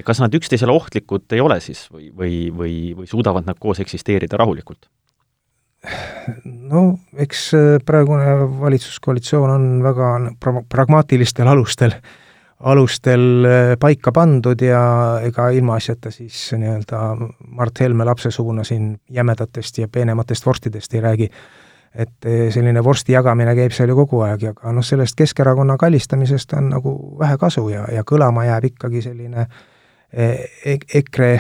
kas 0.05 0.21
nad 0.23 0.31
üksteisele 0.31 0.71
ohtlikud 0.71 1.33
ei 1.35 1.41
ole 1.43 1.57
siis 1.59 1.81
või, 1.91 2.05
või, 2.15 2.35
või, 2.55 2.75
või 2.95 3.07
suudavad 3.09 3.43
nad 3.43 3.59
koos 3.59 3.81
eksisteerida 3.83 4.39
rahulikult? 4.39 4.87
no 6.45 6.99
eks 7.19 7.43
äh, 7.55 7.67
praegune 7.85 8.33
valitsuskoalitsioon 8.59 9.51
on 9.51 9.67
väga 9.83 10.09
pra-, 10.43 10.63
pragmaatilistel 10.69 11.47
alustel, 11.47 11.95
alustel 12.59 13.47
äh, 13.47 13.73
paika 13.79 14.11
pandud 14.15 14.61
ja 14.61 14.81
ega 15.23 15.49
ilmaasjata 15.55 16.11
siis 16.11 16.49
nii-öelda 16.59 17.03
Mart 17.55 17.79
Helme 17.79 18.07
lapsesuguna 18.09 18.63
siin 18.67 18.91
jämedatest 19.09 19.83
ja 19.83 19.87
peenematest 19.87 20.45
vorstidest 20.45 20.93
ei 20.93 21.01
räägi 21.05 21.31
et 21.95 22.25
eh, 22.25 22.49
selline 22.53 22.83
vorsti 22.83 23.15
jagamine 23.15 23.55
käib 23.57 23.73
seal 23.73 23.89
ju 23.89 23.97
kogu 24.03 24.21
aeg 24.25 24.43
ja 24.49 24.53
ka 24.57 24.73
noh, 24.73 24.85
sellest 24.85 25.17
Keskerakonna 25.17 25.77
kallistamisest 25.77 26.53
on 26.57 26.69
nagu 26.75 26.93
vähe 27.19 27.37
kasu 27.41 27.65
ja, 27.71 27.87
ja 27.93 28.03
kõlama 28.05 28.45
jääb 28.45 28.69
ikkagi 28.69 29.01
selline 29.01 29.47
eh, 30.13 30.77
EKRE 31.01 31.31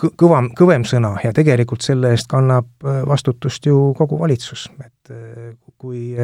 kõvam, 0.00 0.48
kõvem 0.58 0.86
sõna 0.88 1.14
ja 1.24 1.34
tegelikult 1.36 1.84
selle 1.84 2.14
eest 2.16 2.30
kannab 2.32 2.70
eh, 2.86 3.02
vastutust 3.08 3.68
ju 3.68 3.90
kogu 3.98 4.20
valitsus, 4.20 4.70
et 4.80 5.12
kui 5.78 6.14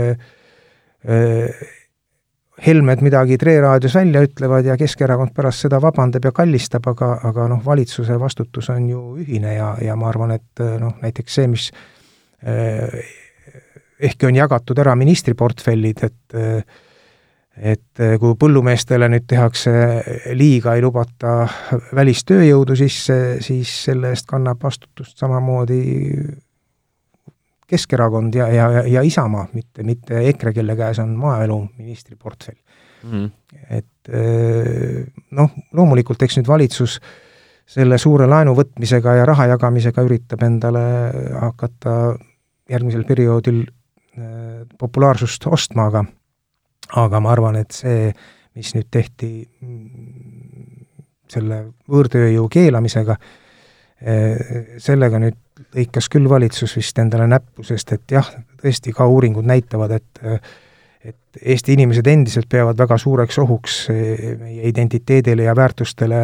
Helmed 2.66 3.02
midagi 3.06 3.36
Tre 3.38 3.52
raadios 3.62 3.94
välja 3.94 4.22
ütlevad 4.26 4.66
ja 4.66 4.74
Keskerakond 4.78 5.30
pärast 5.34 5.62
seda 5.62 5.78
vabandab 5.82 6.24
ja 6.26 6.32
kallistab, 6.34 6.88
aga, 6.90 7.12
aga 7.28 7.46
noh, 7.52 7.60
valitsuse 7.64 8.16
vastutus 8.18 8.70
on 8.74 8.88
ju 8.88 9.02
ühine 9.22 9.54
ja, 9.54 9.68
ja 9.82 9.94
ma 9.96 10.08
arvan, 10.10 10.34
et 10.34 10.64
noh, 10.80 10.96
näiteks 11.02 11.38
see, 11.38 11.46
mis 11.52 11.68
ehkki 13.98 14.28
on 14.28 14.36
jagatud 14.38 14.78
ära 14.78 14.94
ministriportfellid, 14.98 16.04
et 16.06 16.38
et 17.58 18.00
kui 18.22 18.36
põllumeestele 18.38 19.08
nüüd 19.10 19.24
tehakse 19.26 19.72
liiga, 20.38 20.76
ei 20.78 20.82
lubata 20.84 21.40
välistööjõudu 21.98 22.76
sisse, 22.78 23.16
siis 23.42 23.72
selle 23.88 24.12
eest 24.14 24.28
kannab 24.30 24.62
vastutust 24.62 25.18
samamoodi 25.18 25.80
Keskerakond 27.68 28.38
ja, 28.38 28.46
ja, 28.48 28.68
ja 28.86 29.02
Isamaa, 29.04 29.48
mitte, 29.52 29.82
mitte 29.84 30.22
EKRE, 30.30 30.54
kelle 30.56 30.76
käes 30.78 31.02
on 31.02 31.10
maaeluministri 31.20 32.16
portfell 32.16 32.56
mm.. 33.02 33.26
et 33.76 34.12
noh, 35.36 35.58
loomulikult 35.76 36.22
eks 36.24 36.38
nüüd 36.38 36.48
valitsus 36.48 37.00
selle 37.68 37.98
suure 38.00 38.24
laenu 38.30 38.54
võtmisega 38.56 39.18
ja 39.18 39.26
raha 39.28 39.50
jagamisega 39.50 40.04
üritab 40.06 40.46
endale 40.46 40.84
hakata 41.34 41.98
järgmisel 42.68 43.04
perioodil 43.08 43.64
Äh, 44.18 44.66
populaarsust 44.78 45.46
ostma, 45.46 45.86
aga 45.86 46.00
aga 46.98 47.18
ma 47.20 47.30
arvan, 47.34 47.58
et 47.60 47.74
see, 47.76 48.08
mis 48.56 48.70
nüüd 48.74 48.88
tehti 48.90 49.28
mm, 49.44 50.86
selle 51.30 51.58
võõrtööjõu 51.92 52.48
keelamisega, 52.50 53.14
äh, 54.00 54.40
sellega 54.82 55.20
nüüd 55.22 55.36
lõikas 55.76 56.08
küll 56.10 56.26
valitsus 56.30 56.74
vist 56.80 56.98
endale 56.98 57.28
näppu, 57.30 57.66
sest 57.68 57.92
et 57.94 58.16
jah, 58.16 58.32
tõesti 58.58 58.94
ka 58.96 59.06
uuringud 59.06 59.46
näitavad, 59.46 59.94
et 60.00 60.24
et 61.08 61.38
Eesti 61.38 61.76
inimesed 61.76 62.08
endiselt 62.10 62.48
peavad 62.50 62.76
väga 62.76 62.96
suureks 62.98 63.36
ohuks 63.38 63.74
meie 64.40 64.64
identiteedile 64.66 65.44
ja 65.46 65.54
väärtustele 65.56 66.18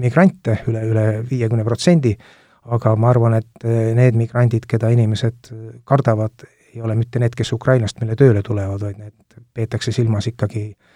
migrante 0.00 0.56
üle, 0.70 0.86
üle 0.88 1.04
viiekümne 1.28 1.66
protsendi, 1.66 2.14
aga 2.64 2.94
ma 2.96 3.10
arvan, 3.10 3.38
et 3.40 3.64
need 3.96 4.18
migrandid, 4.18 4.66
keda 4.68 4.90
inimesed 4.92 5.52
kardavad, 5.88 6.44
ei 6.74 6.82
ole 6.84 6.94
mitte 6.98 7.18
need, 7.18 7.34
kes 7.36 7.52
Ukrainast 7.56 8.00
meile 8.02 8.16
tööle 8.18 8.42
tulevad, 8.46 8.82
vaid 8.84 8.98
need 9.00 9.40
peetakse 9.56 9.92
silmas 9.94 10.28
ikkagi 10.30 10.66
äh, 10.68 10.90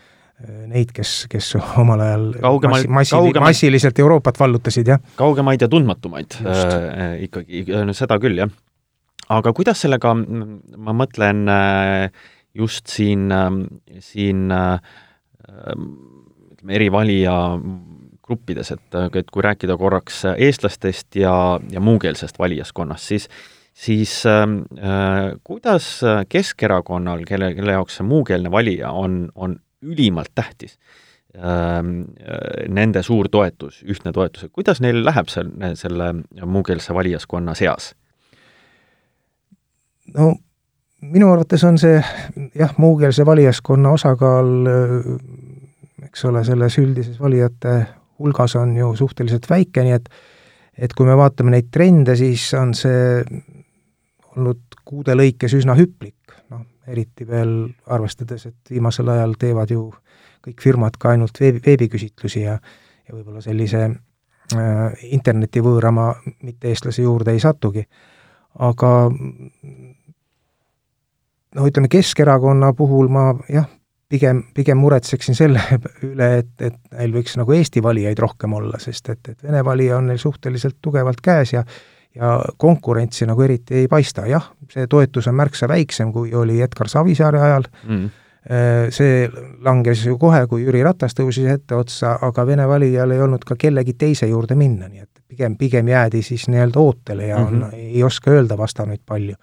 neid, 0.71 0.93
kes, 0.95 1.15
kes 1.31 1.55
omal 1.83 2.03
ajal 2.05 2.29
Kaugemaid, 2.43 2.89
massi, 2.89 3.15
massi, 3.17 3.41
massiliselt 3.47 3.99
Euroopat 4.03 4.39
vallutasid, 4.41 4.93
jah. 4.95 5.03
kaugemaid 5.19 5.65
ja 5.65 5.71
tundmatumaid 5.71 6.39
äh, 6.45 7.25
ikkagi, 7.29 7.65
no 7.87 7.97
seda 7.97 8.19
küll, 8.23 8.39
jah. 8.43 8.53
aga 9.35 9.55
kuidas 9.57 9.85
sellega, 9.85 10.15
ma 10.15 10.97
mõtlen 10.97 11.45
äh, 11.51 12.09
just 12.55 12.91
siin, 12.93 13.29
ähm, 13.35 13.65
siin 14.01 14.51
äh, 14.55 14.79
ütleme, 15.45 16.75
eri 16.79 16.91
valija 16.93 17.35
gruppides, 18.25 18.73
et, 18.73 18.97
et 19.21 19.31
kui 19.33 19.45
rääkida 19.45 19.77
korraks 19.81 20.23
eestlastest 20.37 21.17
ja, 21.21 21.61
ja 21.71 21.81
muukeelsest 21.81 22.39
valijaskonnast, 22.39 23.13
siis 23.13 23.29
siis 23.75 24.27
ähm, 24.27 24.59
äh, 24.79 25.35
kuidas 25.45 26.01
Keskerakonnal, 26.29 27.25
kelle, 27.27 27.55
kelle 27.55 27.73
jaoks 27.75 27.97
see 27.99 28.07
muukeelne 28.07 28.51
valija 28.51 28.93
on, 28.95 29.33
on 29.35 29.57
ülimalt 29.83 30.31
tähtis 30.35 30.79
äh,, 31.35 31.83
nende 32.69 33.03
suur 33.03 33.29
toetus, 33.29 33.83
ühtne 33.83 34.13
toetus, 34.13 34.47
et 34.47 34.53
kuidas 34.55 34.81
neil 34.81 35.03
läheb 35.05 35.29
seal 35.29 35.51
selle 35.75 36.13
muukeelse 36.47 36.95
valijaskonna 36.95 37.55
seas? 37.59 37.93
no 40.15 40.37
minu 41.01 41.33
arvates 41.33 41.65
on 41.65 41.79
see 41.79 41.99
jah, 42.55 42.79
muukeelse 42.79 43.27
valijaskonna 43.27 43.91
osakaal 43.99 44.55
eks 46.05 46.25
ole, 46.31 46.45
selles 46.47 46.79
üldises 46.79 47.21
valijate 47.21 47.75
hulgas 48.19 48.57
on 48.61 48.77
ju 48.77 48.93
suhteliselt 48.97 49.51
väike, 49.51 49.85
nii 49.85 49.99
et 49.99 50.09
et 50.75 50.91
kui 50.91 51.07
me 51.07 51.15
vaatame 51.15 51.53
neid 51.55 51.69
trende, 51.71 52.17
siis 52.19 52.49
on 52.59 52.73
see 52.75 53.21
olnud 54.35 54.79
kuude 54.85 55.15
lõikes 55.15 55.55
üsna 55.55 55.77
hüplik, 55.79 56.35
noh, 56.51 56.65
eriti 56.91 57.27
veel 57.29 57.69
arvestades, 57.95 58.49
et 58.51 58.73
viimasel 58.75 59.13
ajal 59.15 59.37
teevad 59.39 59.71
ju 59.71 59.85
kõik 60.45 60.65
firmad 60.65 60.99
ka 60.99 61.15
ainult 61.15 61.39
veebi, 61.41 61.63
veebiküsitlusi 61.67 62.43
ja 62.43 62.59
ja 63.05 63.15
võib-olla 63.15 63.43
sellise 63.45 63.83
äh, 63.85 65.05
internetivõõrama 65.13 66.09
mitte-eestlase 66.43 67.05
juurde 67.05 67.35
ei 67.35 67.41
satugi. 67.41 67.85
aga 68.59 69.11
no 71.55 71.67
ütleme, 71.67 71.89
Keskerakonna 71.89 72.73
puhul 72.73 73.09
ma 73.09 73.35
jah, 73.49 73.69
pigem, 74.09 74.43
pigem 74.55 74.79
muretseksin 74.79 75.37
selle 75.39 75.63
üle, 76.11 76.31
et, 76.43 76.55
et 76.61 76.79
neil 76.93 77.17
võiks 77.17 77.39
nagu 77.41 77.57
Eesti 77.57 77.83
valijaid 77.83 78.19
rohkem 78.19 78.53
olla, 78.57 78.81
sest 78.83 79.11
et, 79.15 79.29
et 79.29 79.43
Vene 79.43 79.65
valija 79.65 79.99
on 79.99 80.13
neil 80.13 80.23
suhteliselt 80.23 80.81
tugevalt 80.83 81.25
käes 81.25 81.57
ja 81.57 81.65
ja 82.15 82.37
konkurentsi 82.63 83.27
nagu 83.27 83.43
eriti 83.43 83.75
ei 83.75 83.89
paista, 83.91 84.23
jah, 84.31 84.45
see 84.71 84.87
toetus 84.87 85.27
on 85.27 85.35
märksa 85.35 85.67
väiksem, 85.67 86.13
kui 86.15 86.35
oli 86.35 86.61
Edgar 86.63 86.87
Savisaare 86.87 87.41
ajal 87.43 87.67
mm., 87.89 88.05
see 88.93 89.25
langes 89.65 90.03
ju 90.05 90.19
kohe, 90.21 90.43
kui 90.47 90.67
Jüri 90.67 90.83
Ratas 90.85 91.17
tõusis 91.17 91.49
etteotsa, 91.49 92.19
aga 92.27 92.45
Vene 92.47 92.67
valijal 92.69 93.15
ei 93.15 93.23
olnud 93.25 93.45
ka 93.49 93.57
kellegi 93.57 93.95
teise 93.97 94.29
juurde 94.29 94.55
minna, 94.55 94.85
nii 94.89 95.01
et 95.01 95.23
pigem, 95.29 95.57
pigem 95.57 95.89
jäädi 95.89 96.21
siis 96.23 96.45
nii-öelda 96.53 96.81
ootele 96.81 97.31
ja 97.31 97.39
on 97.41 97.55
mm, 97.55 97.63
-hmm. 97.63 97.95
ei 97.97 98.03
oska 98.05 98.31
öelda 98.31 98.59
vastanuid 98.59 99.01
palju. 99.07 99.35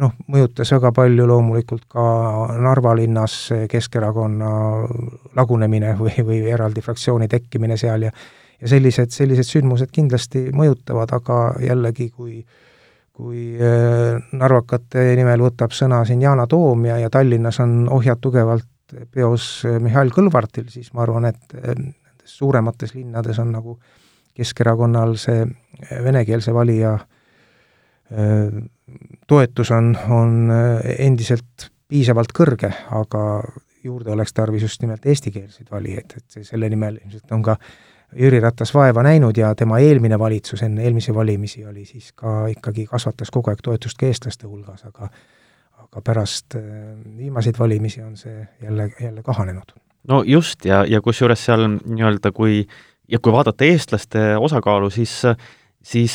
Noh, 0.00 0.14
mõjutas 0.32 0.72
väga 0.74 0.92
palju 0.96 1.26
loomulikult 1.28 1.86
ka 1.88 2.02
Narva 2.58 2.94
linnas 2.98 3.36
Keskerakonna 3.70 4.52
lagunemine 5.36 5.94
või, 5.98 6.14
või 6.26 6.42
eraldi 6.50 6.84
fraktsiooni 6.84 7.28
tekkimine 7.28 7.76
seal 7.80 8.08
ja 8.08 8.14
ja 8.60 8.68
sellised, 8.68 9.12
sellised 9.14 9.48
sündmused 9.48 9.88
kindlasti 9.92 10.50
mõjutavad, 10.52 11.12
aga 11.16 11.38
jällegi, 11.64 12.10
kui 12.12 12.42
kui 13.20 13.58
äh, 13.60 14.16
narvakate 14.32 15.10
nimel 15.18 15.42
võtab 15.44 15.74
sõna 15.76 15.98
siin 16.08 16.22
Yana 16.24 16.46
Toom 16.48 16.86
ja, 16.88 16.96
ja 17.02 17.10
Tallinnas 17.12 17.58
on 17.60 17.82
ohjad 17.92 18.20
tugevalt 18.22 18.94
peos 19.12 19.66
äh, 19.68 19.76
Mihhail 19.82 20.12
Kõlvartil, 20.14 20.70
siis 20.72 20.88
ma 20.96 21.04
arvan, 21.04 21.28
et 21.28 21.56
äh, 21.58 21.74
nendes 21.76 22.36
suuremates 22.38 22.94
linnades 22.96 23.40
on 23.42 23.52
nagu 23.52 23.76
Keskerakonnal 24.40 25.18
see 25.20 25.42
venekeelse 25.90 26.54
valija 26.54 26.94
toetus 29.30 29.70
on, 29.70 29.92
on 30.10 30.50
endiselt 30.98 31.68
piisavalt 31.88 32.32
kõrge, 32.34 32.72
aga 32.90 33.20
juurde 33.84 34.10
oleks 34.10 34.34
tarvis 34.34 34.62
just 34.66 34.82
nimelt 34.82 35.06
eestikeelseid 35.06 35.70
valijaid, 35.70 36.16
et 36.16 36.42
selle 36.46 36.68
nimel 36.68 36.98
ilmselt 36.98 37.32
on 37.32 37.42
ka 37.46 37.56
Jüri 38.16 38.40
Ratas 38.42 38.72
vaeva 38.74 39.04
näinud 39.06 39.36
ja 39.38 39.52
tema 39.54 39.78
eelmine 39.78 40.18
valitsus 40.18 40.64
enne 40.66 40.82
eelmisi 40.82 41.14
valimisi 41.14 41.62
oli 41.66 41.84
siis 41.84 42.10
ka 42.12 42.48
ikkagi, 42.50 42.86
kasvatas 42.90 43.30
kogu 43.30 43.52
aeg 43.52 43.62
toetust 43.62 43.98
ka 43.98 44.08
eestlaste 44.10 44.50
hulgas, 44.50 44.82
aga 44.88 45.10
aga 45.80 46.02
pärast 46.06 46.54
äh, 46.58 46.62
viimaseid 47.18 47.58
valimisi 47.58 48.02
on 48.02 48.16
see 48.16 48.48
jälle, 48.62 48.90
jälle 49.00 49.22
kahanenud. 49.22 49.72
no 50.08 50.22
just, 50.26 50.64
ja, 50.64 50.84
ja 50.84 51.00
kusjuures 51.00 51.44
seal 51.44 51.66
nii-öelda 51.68 52.32
kui 52.32 52.66
ja 53.08 53.18
kui 53.18 53.32
vaadata 53.32 53.64
eestlaste 53.64 54.36
osakaalu, 54.36 54.90
siis 54.90 55.22
siis 55.80 56.14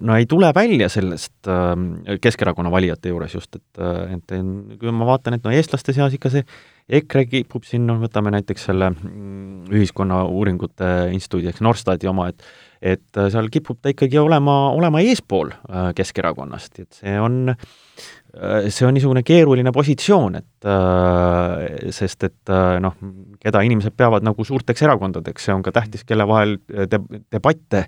no 0.00 0.16
ei 0.16 0.26
tule 0.30 0.52
välja 0.54 0.88
sellest 0.92 1.48
äh, 1.50 2.18
Keskerakonna 2.22 2.70
valijate 2.70 3.10
juures 3.10 3.34
just, 3.34 3.56
et, 3.56 3.80
et 4.14 4.36
kui 4.80 4.92
ma 4.94 5.08
vaatan, 5.08 5.36
et 5.36 5.46
no 5.46 5.54
eestlaste 5.54 5.94
seas 5.96 6.14
ikka 6.14 6.32
see 6.32 6.44
EKRE 6.90 7.26
kipub 7.30 7.66
siin, 7.66 7.84
noh, 7.86 8.00
võtame 8.02 8.32
näiteks 8.34 8.64
selle 8.70 8.90
mm, 8.90 9.70
Ühiskonnauuringute 9.70 10.88
Instituudi 11.14 11.50
ehk 11.52 11.62
Norstati 11.64 12.10
oma, 12.10 12.30
et 12.32 12.44
et 12.80 13.18
seal 13.28 13.50
kipub 13.52 13.76
ta 13.84 13.90
ikkagi 13.92 14.16
olema, 14.16 14.70
olema 14.72 15.02
eespool 15.04 15.50
äh, 15.52 15.90
Keskerakonnast, 15.96 16.78
et 16.80 16.96
see 17.02 17.12
on 17.20 17.52
äh, 17.52 18.70
see 18.72 18.86
on 18.88 18.96
niisugune 18.96 19.22
keeruline 19.26 19.72
positsioon, 19.76 20.38
et 20.40 20.68
äh, 20.68 21.90
sest 21.92 22.24
et 22.30 22.54
noh, 22.80 22.96
keda 23.42 23.60
inimesed 23.68 23.94
peavad 24.00 24.24
nagu 24.24 24.46
suurteks 24.48 24.86
erakondadeks, 24.88 25.44
see 25.44 25.54
on 25.54 25.66
ka 25.66 25.74
tähtis, 25.76 26.06
kelle 26.08 26.24
vahel 26.30 26.56
de-, 26.66 27.20
debatte 27.28 27.84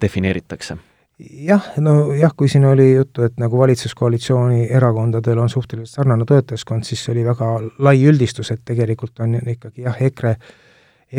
defineeritakse? 0.00 0.76
Jah, 1.18 1.64
nojah, 1.80 2.34
kui 2.36 2.48
siin 2.48 2.66
oli 2.68 2.90
juttu, 2.92 3.22
et 3.24 3.38
nagu 3.40 3.58
valitsuskoalitsiooni 3.58 4.66
erakondadel 4.76 5.38
on 5.40 5.48
suhteliselt 5.48 5.94
sarnane 5.94 6.26
toetajaskond, 6.28 6.84
siis 6.84 7.04
see 7.04 7.14
oli 7.14 7.22
väga 7.24 7.46
lai 7.86 8.02
üldistus, 8.04 8.50
et 8.52 8.60
tegelikult 8.68 9.22
on 9.24 9.38
ikkagi 9.40 9.86
jah, 9.86 9.96
EKRE, 10.10 10.34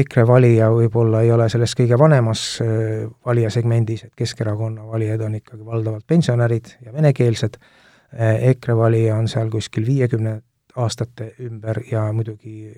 EKRE 0.03 0.27
valija 0.29 0.67
võib-olla 0.69 1.23
ei 1.25 1.31
ole 1.33 1.47
selles 1.49 1.73
kõige 1.79 1.97
vanemas 1.97 2.43
äh, 2.61 3.07
valijasegmendis, 3.25 4.03
et 4.05 4.13
Keskerakonna 4.21 4.85
valijad 4.85 5.25
on 5.25 5.39
ikkagi 5.39 5.65
valdavalt 5.65 6.05
pensionärid 6.07 6.75
ja 6.85 6.93
venekeelsed, 6.93 7.57
äh, 8.13 8.37
EKRE 8.51 8.77
valija 8.77 9.17
on 9.17 9.31
seal 9.31 9.49
kuskil 9.49 9.87
viiekümne 9.87 10.37
aastate 10.77 11.31
ümber 11.41 11.81
ja 11.89 12.05
muidugi 12.13 12.69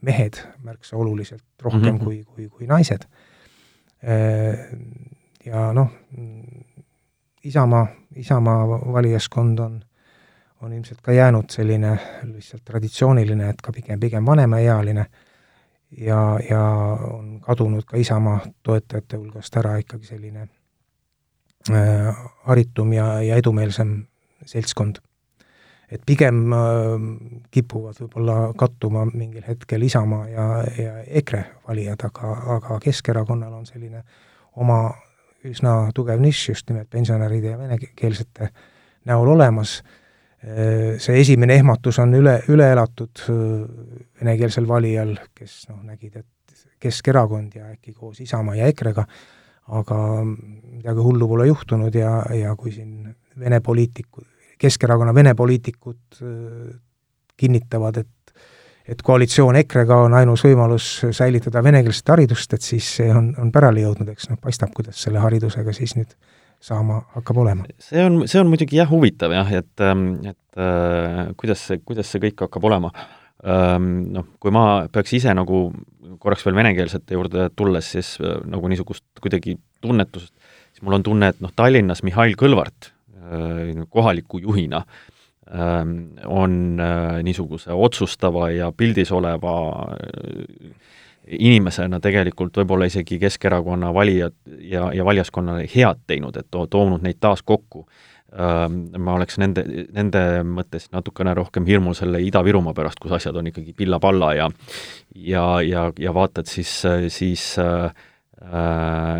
mehed 0.00 0.40
märksa 0.64 0.96
oluliselt 0.96 1.44
rohkem 1.60 1.82
mm 1.82 1.98
-hmm. 1.98 2.04
kui, 2.04 2.24
kui, 2.24 2.48
kui 2.48 2.66
naised. 2.66 3.04
Äh, 4.02 4.58
ja 5.46 5.72
noh, 5.72 5.90
Isamaa, 7.44 7.86
Isamaa 8.16 8.68
valijaskond 8.68 9.58
on, 9.58 9.84
on 10.60 10.72
ilmselt 10.72 11.00
ka 11.02 11.12
jäänud 11.12 11.50
selline 11.50 11.98
lihtsalt 12.22 12.64
traditsiooniline, 12.64 13.48
et 13.50 13.62
ka 13.62 13.72
pigem, 13.72 14.00
pigem 14.00 14.26
vanemaealine 14.26 15.06
ja, 15.98 16.38
ja 16.50 16.62
on 17.10 17.40
kadunud 17.40 17.84
ka 17.84 17.96
Isamaa 17.96 18.40
toetajate 18.62 19.16
hulgast 19.16 19.56
ära 19.56 19.76
ikkagi 19.82 20.06
selline 20.06 20.48
äh, 21.70 22.26
haritum 22.46 22.92
ja, 22.92 23.22
ja 23.22 23.36
edumeelsem 23.36 24.04
seltskond. 24.46 25.02
et 25.92 26.02
pigem 26.06 26.52
äh, 26.52 26.60
kipuvad 27.50 27.98
võib-olla 28.00 28.52
kattuma 28.56 29.04
mingil 29.04 29.42
hetkel 29.48 29.82
Isamaa 29.82 30.28
ja, 30.28 30.50
ja 30.78 30.98
EKRE 31.06 31.44
valijad, 31.68 32.04
aga, 32.06 32.36
aga 32.56 32.78
Keskerakonnal 32.80 33.52
on 33.52 33.66
selline 33.66 34.04
oma 34.56 34.92
üsna 35.48 35.90
tugev 35.94 36.20
nišš 36.22 36.48
just 36.48 36.70
nimelt 36.70 36.90
pensionäride 36.90 37.54
ja 37.54 37.58
venekeelsete 37.58 38.48
näol 39.08 39.32
olemas, 39.34 39.80
see 40.42 41.18
esimene 41.20 41.56
ehmatus 41.58 41.98
on 42.02 42.14
üle, 42.18 42.36
üle 42.50 42.68
elatud 42.74 43.24
venekeelsel 43.28 44.66
valijal, 44.68 45.14
kes 45.34 45.64
noh, 45.70 45.82
nägid, 45.86 46.16
et 46.22 46.26
Keskerakond 46.82 47.54
ja 47.54 47.68
äkki 47.70 47.92
koos 47.94 48.18
Isamaa 48.24 48.56
ja 48.58 48.66
EKRE-ga, 48.72 49.04
aga 49.78 49.98
midagi 50.26 51.04
hullu 51.06 51.28
pole 51.30 51.46
juhtunud 51.46 51.94
ja, 51.94 52.16
ja 52.34 52.56
kui 52.58 52.74
siin 52.74 53.12
Vene 53.38 53.60
poliitikud, 53.64 54.26
Keskerakonna 54.58 55.14
Vene 55.14 55.36
poliitikud 55.38 56.18
kinnitavad, 57.38 58.02
et 58.02 58.21
et 58.88 59.02
koalitsioon 59.02 59.56
EKRE-ga 59.62 59.98
on 60.06 60.14
ainus 60.18 60.44
võimalus 60.46 60.88
säilitada 61.14 61.62
venekeelset 61.64 62.12
haridust, 62.14 62.54
et 62.56 62.66
siis 62.66 62.88
see 62.98 63.10
on, 63.14 63.30
on 63.38 63.52
pärale 63.54 63.84
jõudnud, 63.84 64.10
eks 64.12 64.30
noh, 64.30 64.40
paistab, 64.42 64.72
kuidas 64.74 64.98
selle 65.04 65.22
haridusega 65.22 65.74
siis 65.76 65.94
nüüd 65.98 66.14
saama 66.62 67.00
hakkab 67.16 67.42
olema. 67.42 67.66
see 67.82 68.02
on, 68.04 68.22
see 68.30 68.40
on 68.40 68.50
muidugi 68.50 68.78
jah, 68.78 68.90
huvitav 68.90 69.34
jah, 69.34 69.50
et, 69.58 69.72
ähm, 69.82 70.06
et 70.26 70.60
äh, 70.60 71.24
kuidas 71.38 71.66
see, 71.68 71.82
kuidas 71.84 72.10
see 72.10 72.22
kõik 72.28 72.46
hakkab 72.46 72.70
olema 72.70 72.92
ähm,. 73.46 73.90
Noh, 74.14 74.26
kui 74.42 74.54
ma 74.54 74.86
peaks 74.92 75.16
ise 75.18 75.32
nagu 75.34 75.64
korraks 76.22 76.44
veel 76.46 76.58
venekeelsete 76.58 77.16
juurde 77.16 77.48
tulles, 77.58 77.92
siis 77.96 78.14
äh, 78.22 78.38
nagu 78.50 78.70
niisugust 78.70 79.04
kuidagi 79.22 79.56
tunnetust, 79.82 80.34
siis 80.70 80.84
mul 80.86 80.98
on 80.98 81.06
tunne, 81.06 81.32
et 81.32 81.40
noh, 81.42 81.54
Tallinnas 81.54 82.04
Mihhail 82.06 82.38
Kõlvart 82.38 82.92
äh, 82.92 83.82
kohaliku 83.90 84.42
juhina 84.42 84.84
äh, 84.84 85.11
on 86.26 86.80
äh, 86.80 87.22
niisuguse 87.22 87.72
otsustava 87.72 88.50
ja 88.50 88.72
pildis 88.76 89.12
oleva 89.12 89.56
äh, 89.96 90.70
inimesena 91.26 92.00
tegelikult 92.02 92.56
võib-olla 92.56 92.86
isegi 92.86 93.18
Keskerakonna 93.18 93.92
valijad 93.94 94.34
ja, 94.60 94.88
ja 94.94 95.04
valijaskonnale 95.04 95.66
head 95.74 96.06
teinud, 96.06 96.36
et 96.36 96.48
to-, 96.50 96.66
toonud 96.70 97.02
neid 97.02 97.20
taas 97.20 97.42
kokku. 97.42 97.86
Ähm, 98.32 98.86
ma 98.96 99.18
oleks 99.18 99.36
nende, 99.38 99.64
nende 99.92 100.22
mõttes 100.48 100.88
natukene 100.92 101.34
rohkem 101.36 101.66
hirmul 101.68 101.94
selle 101.94 102.22
Ida-Virumaa 102.24 102.72
pärast, 102.74 103.02
kus 103.02 103.12
asjad 103.12 103.36
on 103.36 103.50
ikkagi 103.50 103.74
pilla-palla 103.76 104.32
ja 104.38 104.48
ja, 105.14 105.44
ja, 105.60 105.90
ja 105.98 106.14
vaatad 106.16 106.48
siis, 106.48 106.70
siis 107.12 107.44
äh, 107.60 107.92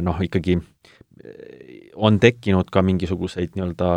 noh, 0.02 0.22
ikkagi 0.24 0.56
on 1.96 2.18
tekkinud 2.20 2.70
ka 2.72 2.82
mingisuguseid 2.82 3.54
nii-öelda 3.56 3.88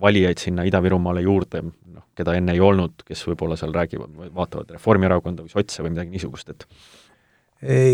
valijaid 0.00 0.38
sinna 0.42 0.66
Ida-Virumaale 0.68 1.22
juurde, 1.24 1.62
noh, 1.64 2.04
keda 2.18 2.34
enne 2.36 2.52
ei 2.56 2.60
olnud, 2.60 3.02
kes 3.08 3.24
võib-olla 3.30 3.56
seal 3.56 3.72
räägivad 3.74 4.32
vaatavad 4.34 4.70
Reformierakonda 4.76 5.46
või 5.46 5.52
sotse 5.52 5.82
või 5.82 5.94
midagi 5.96 6.12
niisugust, 6.16 6.52
et 6.52 6.66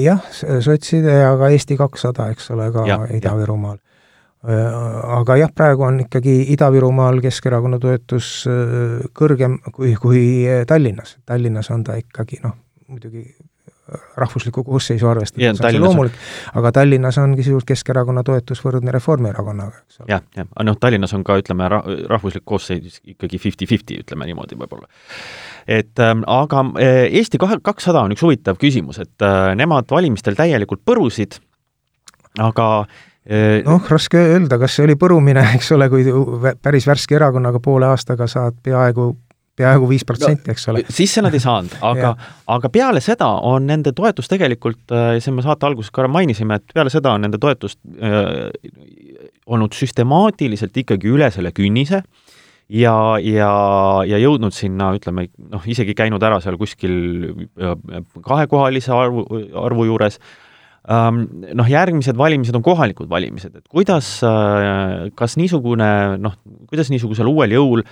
jah, 0.04 0.20
sotside 0.60 1.14
ja 1.22 1.32
ka 1.40 1.48
Eesti 1.54 1.78
kakssada, 1.80 2.28
eks 2.34 2.50
ole, 2.52 2.70
ka 2.74 2.84
Ida-Virumaal. 3.16 3.78
Aga 4.44 5.38
jah, 5.40 5.48
praegu 5.56 5.86
on 5.86 6.02
ikkagi 6.02 6.34
Ida-Virumaal 6.52 7.22
Keskerakonna 7.24 7.78
toetus 7.80 8.44
kõrgem 9.16 9.56
kui, 9.72 9.94
kui 9.96 10.20
Tallinnas. 10.68 11.14
Tallinnas 11.24 11.70
on 11.72 11.84
ta 11.86 11.96
ikkagi 11.96 12.42
noh, 12.42 12.52
muidugi 12.92 13.24
rahvuslikku 14.16 14.64
koosseisu 14.64 15.08
arvestades 15.08 15.60
on 15.60 15.70
see 15.70 15.80
loomulik, 15.80 16.18
aga 16.58 16.72
Tallinnas 16.78 17.18
ongi 17.22 17.42
sisuliselt 17.42 17.68
Keskerakonna 17.68 18.24
toetus 18.26 18.62
võrdne 18.64 18.92
Reformierakonnaga, 18.94 19.82
eks 19.84 20.02
ole. 20.02 20.10
jah, 20.12 20.24
jah, 20.36 20.50
noh, 20.66 20.78
Tallinnas 20.80 21.14
on 21.16 21.24
ka 21.26 21.38
ütleme, 21.40 21.68
ra-, 21.70 21.82
rahvuslik 22.10 22.44
koosseis 22.48 23.00
ikkagi 23.14 23.40
fifty-fifty, 23.42 24.00
ütleme 24.04 24.28
niimoodi 24.30 24.58
võib-olla. 24.60 24.88
et 25.66 26.04
ähm, 26.04 26.26
aga 26.30 26.66
äh, 26.74 27.00
Eesti 27.20 27.40
kahe, 27.42 27.58
kakssada 27.64 28.04
on 28.04 28.14
üks 28.16 28.24
huvitav 28.26 28.60
küsimus, 28.60 29.00
et 29.02 29.26
äh, 29.26 29.50
nemad 29.58 29.90
valimistel 29.90 30.38
täielikult 30.38 30.84
põrusid, 30.86 31.38
aga 32.42 32.70
äh, 33.26 33.60
noh, 33.66 33.82
raske 33.90 34.20
öelda, 34.34 34.58
kas 34.62 34.78
see 34.78 34.88
oli 34.88 34.98
põrumine, 35.00 35.44
eks 35.58 35.72
ole, 35.76 35.90
kui 35.92 36.06
päris 36.62 36.88
värske 36.90 37.18
erakonnaga 37.20 37.62
poole 37.64 37.90
aastaga 37.92 38.28
saad 38.30 38.58
peaaegu 38.62 39.12
peaaegu 39.58 39.88
viis 39.88 40.04
protsenti, 40.06 40.50
eks 40.54 40.68
ole. 40.72 40.82
sisse 40.90 41.22
nad 41.24 41.34
ei 41.34 41.42
saanud, 41.42 41.76
aga 41.92 42.14
aga 42.54 42.70
peale 42.74 43.02
seda 43.04 43.28
on 43.46 43.68
nende 43.70 43.94
toetus 43.96 44.30
tegelikult, 44.30 44.82
äh, 44.94 45.16
see 45.22 45.34
me 45.34 45.44
saate 45.46 45.68
alguses 45.68 45.94
ka 45.94 46.08
mainisime, 46.10 46.58
et 46.58 46.74
peale 46.74 46.92
seda 46.92 47.14
on 47.14 47.26
nende 47.26 47.40
toetus 47.42 47.78
äh, 47.94 48.48
olnud 49.46 49.76
süstemaatiliselt 49.76 50.76
ikkagi 50.84 51.10
üle 51.12 51.30
selle 51.34 51.52
künnise 51.54 52.02
ja, 52.72 52.96
ja, 53.20 53.50
ja 54.08 54.22
jõudnud 54.22 54.56
sinna, 54.56 54.90
ütleme, 54.96 55.28
noh, 55.52 55.68
isegi 55.70 55.94
käinud 55.96 56.22
ära 56.24 56.40
seal 56.42 56.58
kuskil 56.60 56.96
äh, 57.60 57.76
kahekohalise 58.24 58.94
arvu, 58.96 59.26
arvu 59.60 59.86
juures 59.92 60.18
ähm,, 60.90 61.28
noh, 61.54 61.70
järgmised 61.70 62.18
valimised 62.18 62.58
on 62.58 62.66
kohalikud 62.66 63.06
valimised, 63.12 63.54
et 63.54 63.70
kuidas, 63.70 64.16
kas 65.14 65.38
niisugune 65.38 65.92
noh, 66.18 66.34
kuidas 66.66 66.90
niisugusel 66.90 67.30
uuel 67.30 67.54
jõul 67.54 67.86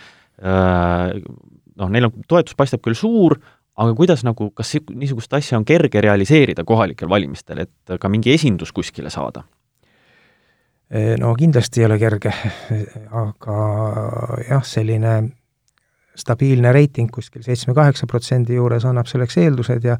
noh, 1.80 1.90
neil 1.92 2.08
on, 2.08 2.22
toetus 2.28 2.56
paistab 2.58 2.82
küll 2.84 2.98
suur, 2.98 3.38
aga 3.76 3.94
kuidas 3.96 4.24
nagu, 4.26 4.50
kas 4.56 4.74
niisugust 4.92 5.32
asja 5.38 5.58
on 5.58 5.66
kerge 5.68 6.00
realiseerida 6.04 6.64
kohalikel 6.68 7.08
valimistel, 7.08 7.64
et 7.66 7.98
ka 8.00 8.10
mingi 8.12 8.34
esindus 8.34 8.72
kuskile 8.72 9.10
saada? 9.10 9.44
no 10.92 11.30
kindlasti 11.38 11.80
ei 11.80 11.86
ole 11.86 11.96
kerge, 11.96 12.32
aga 13.16 13.54
jah, 14.44 14.64
selline 14.68 15.14
stabiilne 16.20 16.72
reiting 16.76 17.08
kuskil 17.08 17.40
seitsme-kaheksa 17.46 18.04
protsendi 18.10 18.58
juures 18.58 18.84
annab 18.84 19.08
selleks 19.08 19.38
eeldused 19.40 19.88
ja 19.88 19.96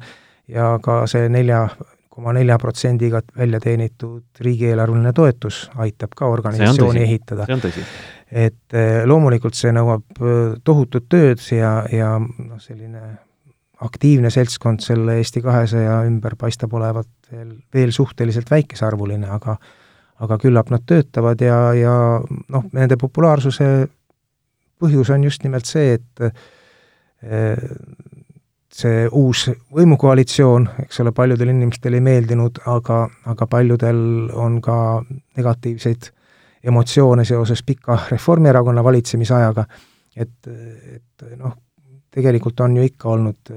ja 0.47 0.79
ka 0.83 1.03
see 1.07 1.29
nelja, 1.31 1.67
koma 2.11 2.33
nelja 2.35 2.57
protsendiga 2.59 3.21
välja 3.37 3.59
teenitud 3.63 4.23
riigieelarveline 4.39 5.13
toetus 5.15 5.69
aitab 5.75 6.15
ka 6.15 6.27
organisatsiooni 6.27 7.03
ehitada. 7.03 7.45
see 7.47 7.55
on 7.55 7.63
tõsi. 7.63 7.85
Et 8.33 8.73
eh, 8.73 9.03
loomulikult 9.05 9.57
see 9.57 9.73
nõuab 9.75 10.17
eh, 10.17 10.55
tohutut 10.65 11.05
tööd 11.11 11.41
ja, 11.53 11.83
ja 11.93 12.15
noh, 12.17 12.59
selline 12.61 13.03
aktiivne 13.83 14.31
seltskond 14.33 14.81
selle 14.81 15.19
Eesti 15.19 15.43
kahesaja 15.43 16.01
ümber 16.07 16.37
paistab 16.39 16.73
olevat 16.73 17.09
veel, 17.31 17.53
veel 17.73 17.91
suhteliselt 17.93 18.49
väikesearvuline, 18.51 19.29
aga 19.29 19.57
aga 20.23 20.37
küllap 20.39 20.69
nad 20.71 20.83
töötavad 20.87 21.41
ja, 21.41 21.57
ja 21.75 21.93
noh, 22.23 22.65
nende 22.71 22.95
populaarsuse 23.01 23.67
põhjus 24.79 25.11
on 25.11 25.25
just 25.27 25.43
nimelt 25.43 25.67
see, 25.67 25.97
et 25.97 26.23
eh, 27.27 27.59
see 28.73 29.05
uus 29.11 29.45
võimukoalitsioon, 29.73 30.69
eks 30.85 31.01
ole, 31.03 31.13
paljudele 31.15 31.53
inimestele 31.53 31.99
ei 31.99 32.05
meeldinud, 32.05 32.63
aga, 32.71 33.03
aga 33.29 33.47
paljudel 33.49 33.99
on 34.33 34.59
ka 34.63 34.77
negatiivseid 35.37 36.09
emotsioone 36.63 37.25
seoses 37.25 37.63
pika 37.63 37.97
Reformierakonna 38.11 38.83
valitsemisajaga, 38.83 39.65
et, 40.15 40.47
et 40.47 41.25
noh, 41.37 41.57
tegelikult 42.13 42.59
on 42.63 42.77
ju 42.77 42.85
ikka 42.87 43.09
olnud 43.09 43.51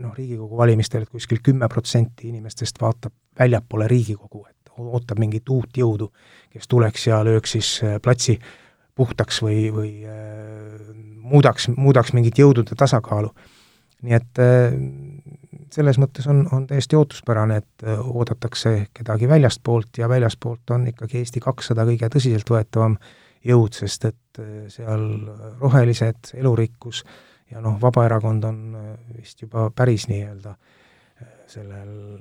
noh, 0.00 0.14
Riigikogu 0.14 0.56
valimistel, 0.58 1.04
et 1.04 1.10
kuskil 1.10 1.40
kümme 1.44 1.68
protsenti 1.68 2.28
inimestest 2.30 2.80
vaatab 2.80 3.14
väljapoole 3.38 3.88
Riigikogu, 3.88 4.44
et 4.50 4.72
ootab 4.76 5.20
mingit 5.22 5.48
uut 5.52 5.78
jõudu, 5.78 6.10
kes 6.52 6.68
tuleks 6.68 7.06
ja 7.08 7.22
lööks 7.24 7.56
siis 7.56 7.72
äh, 7.84 7.98
platsi 8.02 8.38
puhtaks 8.96 9.42
või, 9.44 9.66
või 9.72 9.92
äh, 10.08 10.16
muudaks, 11.22 11.70
muudaks 11.76 12.14
mingit 12.16 12.38
jõudude 12.38 12.76
tasakaalu. 12.76 13.32
nii 14.02 14.16
et 14.16 14.42
äh, 14.42 14.76
selles 15.76 16.00
mõttes 16.00 16.26
on, 16.32 16.44
on 16.52 16.66
täiesti 16.66 16.96
ootuspärane, 16.96 17.60
et 17.62 17.86
oodatakse 18.00 18.88
kedagi 18.96 19.28
väljastpoolt 19.28 20.00
ja 20.00 20.08
väljastpoolt 20.08 20.72
on 20.76 20.88
ikkagi 20.92 21.20
Eesti 21.20 21.42
kakssada 21.44 21.84
kõige 21.88 22.08
tõsiseltvõetavam 22.16 22.96
jõud, 23.46 23.76
sest 23.76 24.08
et 24.08 24.40
seal 24.72 25.04
rohelised, 25.60 26.32
elurikkus 26.34 27.04
ja 27.52 27.60
noh, 27.60 27.76
Vabaerakond 27.82 28.48
on 28.48 28.62
vist 29.14 29.44
juba 29.44 29.68
päris 29.76 30.08
nii-öelda 30.10 30.54
äh, 30.56 30.76
sellel 31.46 32.18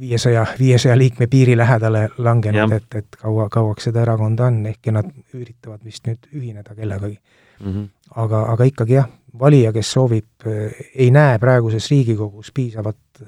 viiesaja, 0.00 0.46
viiesaja 0.58 0.98
liikme 0.98 1.26
piiri 1.26 1.56
lähedale 1.56 2.08
langenud, 2.18 2.72
et, 2.72 2.94
et 2.94 3.16
kaua, 3.18 3.48
kauaks 3.48 3.88
seda 3.88 4.02
erakonda 4.02 4.46
on, 4.46 4.62
ehkki 4.70 4.94
nad 4.94 5.10
üritavad 5.34 5.84
vist 5.84 6.06
nüüd 6.06 6.30
ühineda 6.36 6.74
kellegagi 6.78 7.18
mm. 7.60 7.72
-hmm. 7.72 7.88
aga, 8.24 8.42
aga 8.52 8.64
ikkagi 8.64 8.94
jah, 8.94 9.08
valija, 9.38 9.72
kes 9.72 9.92
soovib, 9.92 10.46
ei 10.94 11.10
näe 11.10 11.38
praeguses 11.38 11.90
Riigikogus 11.90 12.52
piisavat 12.52 13.22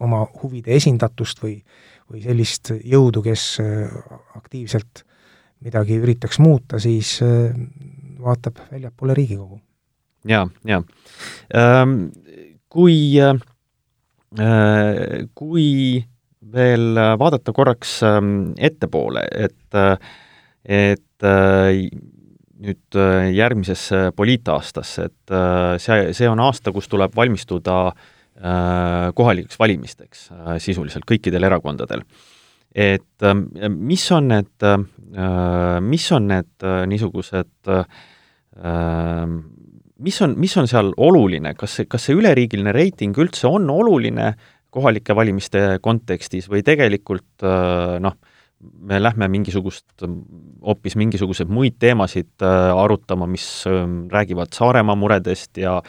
oma 0.00 0.26
huvide 0.42 0.74
esindatust 0.76 1.42
või, 1.42 1.56
või 2.10 2.22
sellist 2.22 2.72
jõudu, 2.84 3.22
kes 3.22 3.58
aktiivselt 4.36 5.04
midagi 5.62 5.96
üritaks 6.02 6.38
muuta, 6.38 6.78
siis 6.78 7.20
vaatab 8.20 8.58
väljapoole 8.72 9.14
Riigikogu. 9.14 9.60
jaa, 10.24 10.48
jaa. 10.64 10.82
Ehm, 11.54 12.10
kui 12.68 13.16
kui 15.34 16.04
veel 16.52 16.96
vaadata 17.18 17.52
korraks 17.52 17.98
ähm, 18.06 18.52
ettepoole, 18.56 19.24
et, 19.30 19.78
et 20.64 21.26
nüüd 22.62 22.98
järgmisesse 23.34 24.12
poliitaastasse, 24.16 25.08
et 25.10 25.32
see, 25.82 26.12
see 26.14 26.28
on 26.30 26.40
aasta, 26.44 26.70
kus 26.74 26.86
tuleb 26.90 27.16
valmistuda 27.16 27.78
kohalikeks 29.18 29.58
valimisteks 29.60 30.22
sisuliselt 30.62 31.04
kõikidel 31.06 31.44
erakondadel. 31.50 32.04
et 32.74 33.26
mis 33.68 34.04
on 34.16 34.28
need, 34.32 34.68
mis 35.84 36.06
on 36.16 36.30
need 36.30 36.68
niisugused 36.88 37.74
mis 40.02 40.22
on, 40.22 40.34
mis 40.38 40.56
on 40.58 40.68
seal 40.70 40.90
oluline, 40.96 41.54
kas 41.58 41.78
see, 41.78 41.88
kas 41.90 42.08
see 42.08 42.16
üleriigiline 42.18 42.74
reiting 42.74 43.16
üldse 43.18 43.48
on 43.48 43.68
oluline 43.70 44.32
kohalike 44.72 45.14
valimiste 45.16 45.78
kontekstis 45.84 46.48
või 46.50 46.64
tegelikult 46.66 47.44
äh, 47.46 47.98
noh, 48.02 48.16
me 48.62 49.02
lähme 49.02 49.28
mingisugust, 49.28 49.86
hoopis 50.66 50.96
mingisuguseid 51.00 51.50
muid 51.50 51.78
teemasid 51.82 52.44
äh, 52.44 52.70
arutama, 52.76 53.26
mis 53.26 53.46
ähm, 53.66 54.06
räägivad 54.12 54.54
Saaremaa 54.54 54.96
muredest 54.98 55.56
ja 55.60 55.80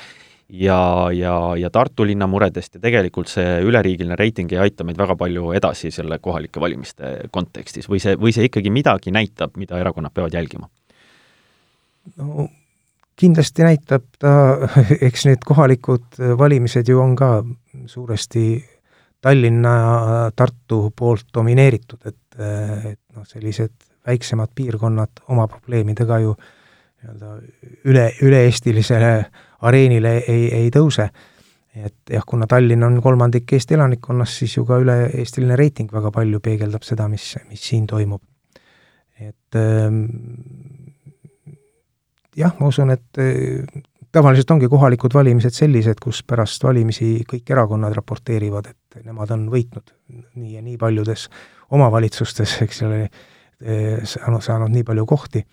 ja, 0.54 1.10
ja, 1.14 1.34
ja 1.58 1.70
Tartu 1.74 2.06
linna 2.06 2.28
muredest 2.30 2.76
ja 2.76 2.82
tegelikult 2.84 3.32
see 3.32 3.62
üleriigiline 3.66 4.18
reiting 4.20 4.52
ei 4.54 4.60
aita 4.68 4.86
meid 4.86 5.00
väga 5.00 5.16
palju 5.18 5.54
edasi 5.58 5.92
selle 5.92 6.20
kohalike 6.22 6.62
valimiste 6.62 7.14
kontekstis 7.34 7.90
või 7.90 8.02
see, 8.04 8.18
või 8.20 8.34
see 8.36 8.50
ikkagi 8.50 8.74
midagi 8.74 9.14
näitab, 9.16 9.56
mida 9.58 9.80
erakonnad 9.82 10.14
peavad 10.14 10.36
jälgima? 10.36 10.70
no 12.20 12.50
kindlasti 13.20 13.66
näitab 13.66 14.06
ta, 14.20 14.34
eks 15.08 15.26
need 15.30 15.46
kohalikud 15.46 16.22
valimised 16.38 16.90
ju 16.90 17.02
on 17.02 17.16
ka 17.18 17.34
suuresti 17.90 18.46
Tallinna 19.24 19.74
ja 19.80 20.32
Tartu 20.36 20.90
poolt 21.00 21.30
domineeritud, 21.34 22.02
et, 22.06 22.18
et 22.40 23.00
noh, 23.16 23.26
sellised 23.28 23.74
väiksemad 24.08 24.52
piirkonnad 24.56 25.24
oma 25.32 25.48
probleemidega 25.48 26.20
ju 26.24 26.34
nii-öelda 27.04 27.32
üle, 27.92 28.08
üle-eestilisele 28.24 29.14
areenile 29.68 30.18
ei, 30.28 30.48
ei 30.64 30.72
tõuse. 30.74 31.10
et 31.74 32.10
jah, 32.10 32.24
kuna 32.28 32.48
Tallinn 32.48 32.84
on 32.84 33.00
kolmandik 33.02 33.54
Eesti 33.54 33.74
elanikkonnast, 33.74 34.44
siis 34.44 34.58
ju 34.58 34.66
ka 34.66 34.78
üle-eestiline 34.84 35.56
reiting 35.58 35.92
väga 35.92 36.12
palju 36.12 36.40
peegeldab 36.40 36.84
seda, 36.86 37.08
mis, 37.08 37.36
mis 37.50 37.64
siin 37.70 37.88
toimub. 37.88 38.22
et 39.20 39.56
ähm, 39.56 40.06
jah, 42.36 42.54
ma 42.60 42.68
usun, 42.68 42.94
et 42.94 43.22
eh, 43.22 43.66
tavaliselt 44.14 44.52
ongi 44.52 44.70
kohalikud 44.70 45.14
valimised 45.14 45.56
sellised, 45.56 46.00
kus 46.02 46.22
pärast 46.28 46.64
valimisi 46.64 47.24
kõik 47.30 47.50
erakonnad 47.56 47.96
raporteerivad, 47.98 48.70
et 48.70 49.04
nemad 49.06 49.32
on 49.34 49.48
võitnud 49.52 49.94
nii 50.36 50.58
ja 50.58 50.62
nii 50.62 50.78
paljudes 50.82 51.28
omavalitsustes, 51.74 52.58
eks 52.66 52.84
ole, 52.88 53.08
eh, 53.62 54.02
saanud, 54.08 54.44
saanud 54.46 54.74
nii 54.74 54.86
palju 54.88 55.06
kohti. 55.10 55.46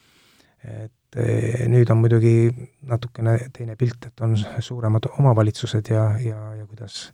et 0.60 1.16
eh, 1.16 1.66
nüüd 1.72 1.88
on 1.90 1.96
muidugi 2.02 2.50
natukene 2.84 3.38
teine 3.52 3.76
pilt, 3.80 4.10
et 4.10 4.20
on 4.20 4.34
suuremad 4.36 5.08
omavalitsused 5.18 5.88
ja, 5.88 6.04
ja, 6.20 6.40
ja 6.54 6.66
kuidas, 6.66 7.12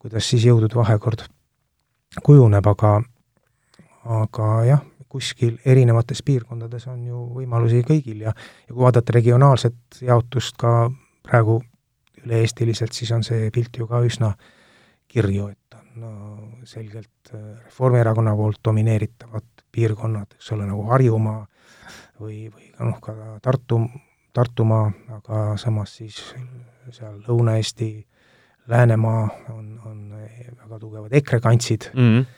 kuidas 0.00 0.24
siis 0.24 0.46
jõudude 0.48 0.74
vahekord 0.74 1.26
kujuneb, 2.24 2.66
aga 2.66 3.02
aga 4.04 4.48
jah, 4.64 4.82
kuskil 5.10 5.58
erinevates 5.66 6.22
piirkondades 6.22 6.86
on 6.88 7.02
ju 7.04 7.20
võimalusi 7.34 7.82
kõigil 7.86 8.24
ja 8.24 8.32
ja 8.32 8.72
kui 8.72 8.82
vaadata 8.84 9.12
regionaalset 9.12 10.00
jaotust 10.06 10.56
ka 10.56 10.90
praegu 11.26 11.60
üle-eestiliselt, 12.24 12.92
siis 12.96 13.10
on 13.12 13.24
see 13.26 13.50
pilt 13.52 13.76
ju 13.76 13.86
ka 13.90 14.02
üsna 14.06 14.34
kirju, 15.10 15.50
et 15.50 15.59
no, 16.00 16.10
selgelt 16.64 17.32
äh, 17.34 17.40
Reformierakonna 17.64 18.34
poolt 18.36 18.60
domineeritavad 18.64 19.64
piirkonnad, 19.72 20.36
eks 20.38 20.52
ole, 20.56 20.66
nagu 20.68 20.84
Harjumaa 20.90 21.44
või, 22.20 22.48
või 22.50 22.70
ka 22.76 22.88
noh, 22.88 23.00
ka 23.02 23.14
Tartu, 23.42 23.80
Tartumaa, 24.36 24.90
aga 25.16 25.44
samas 25.60 25.96
siis 26.00 26.18
seal 26.90 27.20
Lõuna-Eesti, 27.26 27.92
Läänemaa 28.70 29.22
on, 29.50 29.70
on 29.88 30.02
väga 30.14 30.78
tugevad 30.78 31.14
EKRE 31.20 31.40
kantsid. 31.40 31.90
Mm, 31.94 32.12
-hmm 32.18 32.36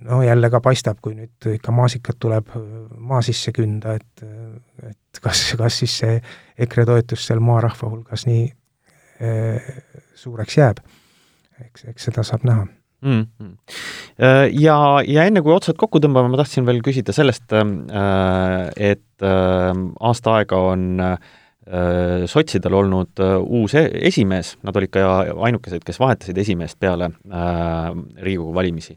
no 0.00 0.22
jälle 0.22 0.50
ka 0.50 0.60
paistab, 0.60 0.98
kui 1.02 1.14
nüüd 1.14 1.46
ikka 1.54 1.72
maasikat 1.72 2.16
tuleb 2.18 2.48
maa 2.98 3.22
sisse 3.22 3.52
künda, 3.54 3.94
et 3.94 4.24
et 4.88 5.20
kas, 5.22 5.52
kas 5.58 5.78
siis 5.78 5.94
see 6.02 6.16
EKRE 6.58 6.86
toetus 6.88 7.26
seal 7.26 7.38
maarahva 7.44 7.90
hulgas 7.92 8.26
nii 8.26 8.48
äh, 9.22 9.70
suureks 10.14 10.58
jääb. 10.58 10.82
eks, 11.60 11.84
eks 11.92 12.08
seda 12.10 12.22
saab 12.26 12.44
näha 12.48 12.66
mm. 13.02 13.26
-hmm. 13.26 13.56
Ja, 14.60 14.76
ja 15.06 15.24
enne 15.24 15.42
kui 15.42 15.54
otsad 15.54 15.78
kokku 15.80 16.00
tõmbame, 16.00 16.28
ma 16.28 16.40
tahtsin 16.40 16.66
veel 16.66 16.82
küsida 16.84 17.12
sellest, 17.16 17.52
äh, 17.52 17.62
et 18.76 19.24
äh, 19.24 19.70
aasta 20.00 20.40
aega 20.40 20.56
on 20.72 21.16
sotsidel 22.26 22.74
olnud 22.74 23.20
uus 23.46 23.74
e-, 23.78 23.90
esimees, 24.08 24.56
nad 24.66 24.74
olid 24.76 24.90
ka 24.90 25.02
ainukesed, 25.46 25.84
kes 25.86 26.00
vahetasid 26.00 26.38
esimeest 26.42 26.80
peale 26.80 27.10
Riigikogu 28.18 28.54
valimisi 28.56 28.96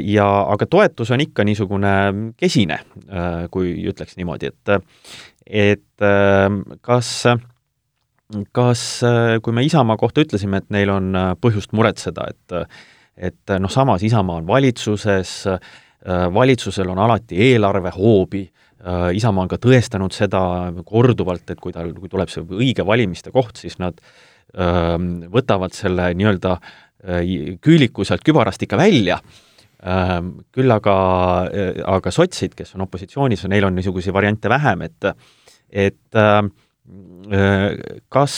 ja 0.00 0.28
aga 0.54 0.66
toetus 0.70 1.10
on 1.10 1.20
ikka 1.20 1.44
niisugune 1.44 1.92
kesine, 2.40 2.78
kui 3.50 3.74
ütleks 3.90 4.16
niimoodi, 4.16 4.52
et 4.52 4.72
et 5.44 6.06
kas, 6.80 7.10
kas, 8.52 8.82
kui 9.42 9.52
me 9.52 9.64
Isamaa 9.66 9.98
kohta 10.00 10.24
ütlesime, 10.24 10.62
et 10.62 10.70
neil 10.72 10.94
on 10.94 11.12
põhjust 11.42 11.74
muretseda, 11.76 12.30
et 12.30 12.56
et 13.16 13.54
noh, 13.60 13.70
samas 13.70 14.02
Isamaa 14.02 14.40
on 14.42 14.46
valitsuses, 14.46 15.32
valitsusel 16.34 16.90
on 16.92 16.98
alati 16.98 17.38
eelarvehoobi, 17.50 18.44
Isamaa 19.16 19.46
on 19.46 19.48
ka 19.48 19.58
tõestanud 19.62 20.12
seda 20.12 20.40
korduvalt, 20.84 21.46
et 21.50 21.60
kui 21.60 21.72
tal, 21.72 21.94
kui 21.96 22.10
tuleb 22.12 22.28
see 22.28 22.44
õige 22.44 22.84
valimiste 22.86 23.32
koht, 23.32 23.56
siis 23.62 23.78
nad 23.80 24.00
võtavad 24.54 25.72
selle 25.74 26.10
nii-öelda 26.18 26.58
küüliku 27.64 28.04
sealt 28.04 28.24
kübarast 28.26 28.62
ikka 28.66 28.76
välja. 28.78 29.18
Ähm, 29.84 30.30
küll 30.54 30.72
aga, 30.72 30.94
aga 31.92 32.12
sotsid, 32.14 32.54
kes 32.56 32.72
on 32.76 32.86
opositsioonis, 32.86 33.42
neil 33.52 33.66
on 33.68 33.74
niisuguseid 33.76 34.14
variante 34.16 34.48
vähem, 34.48 34.86
et 34.86 35.10
et 35.74 36.16
kas, 38.08 38.36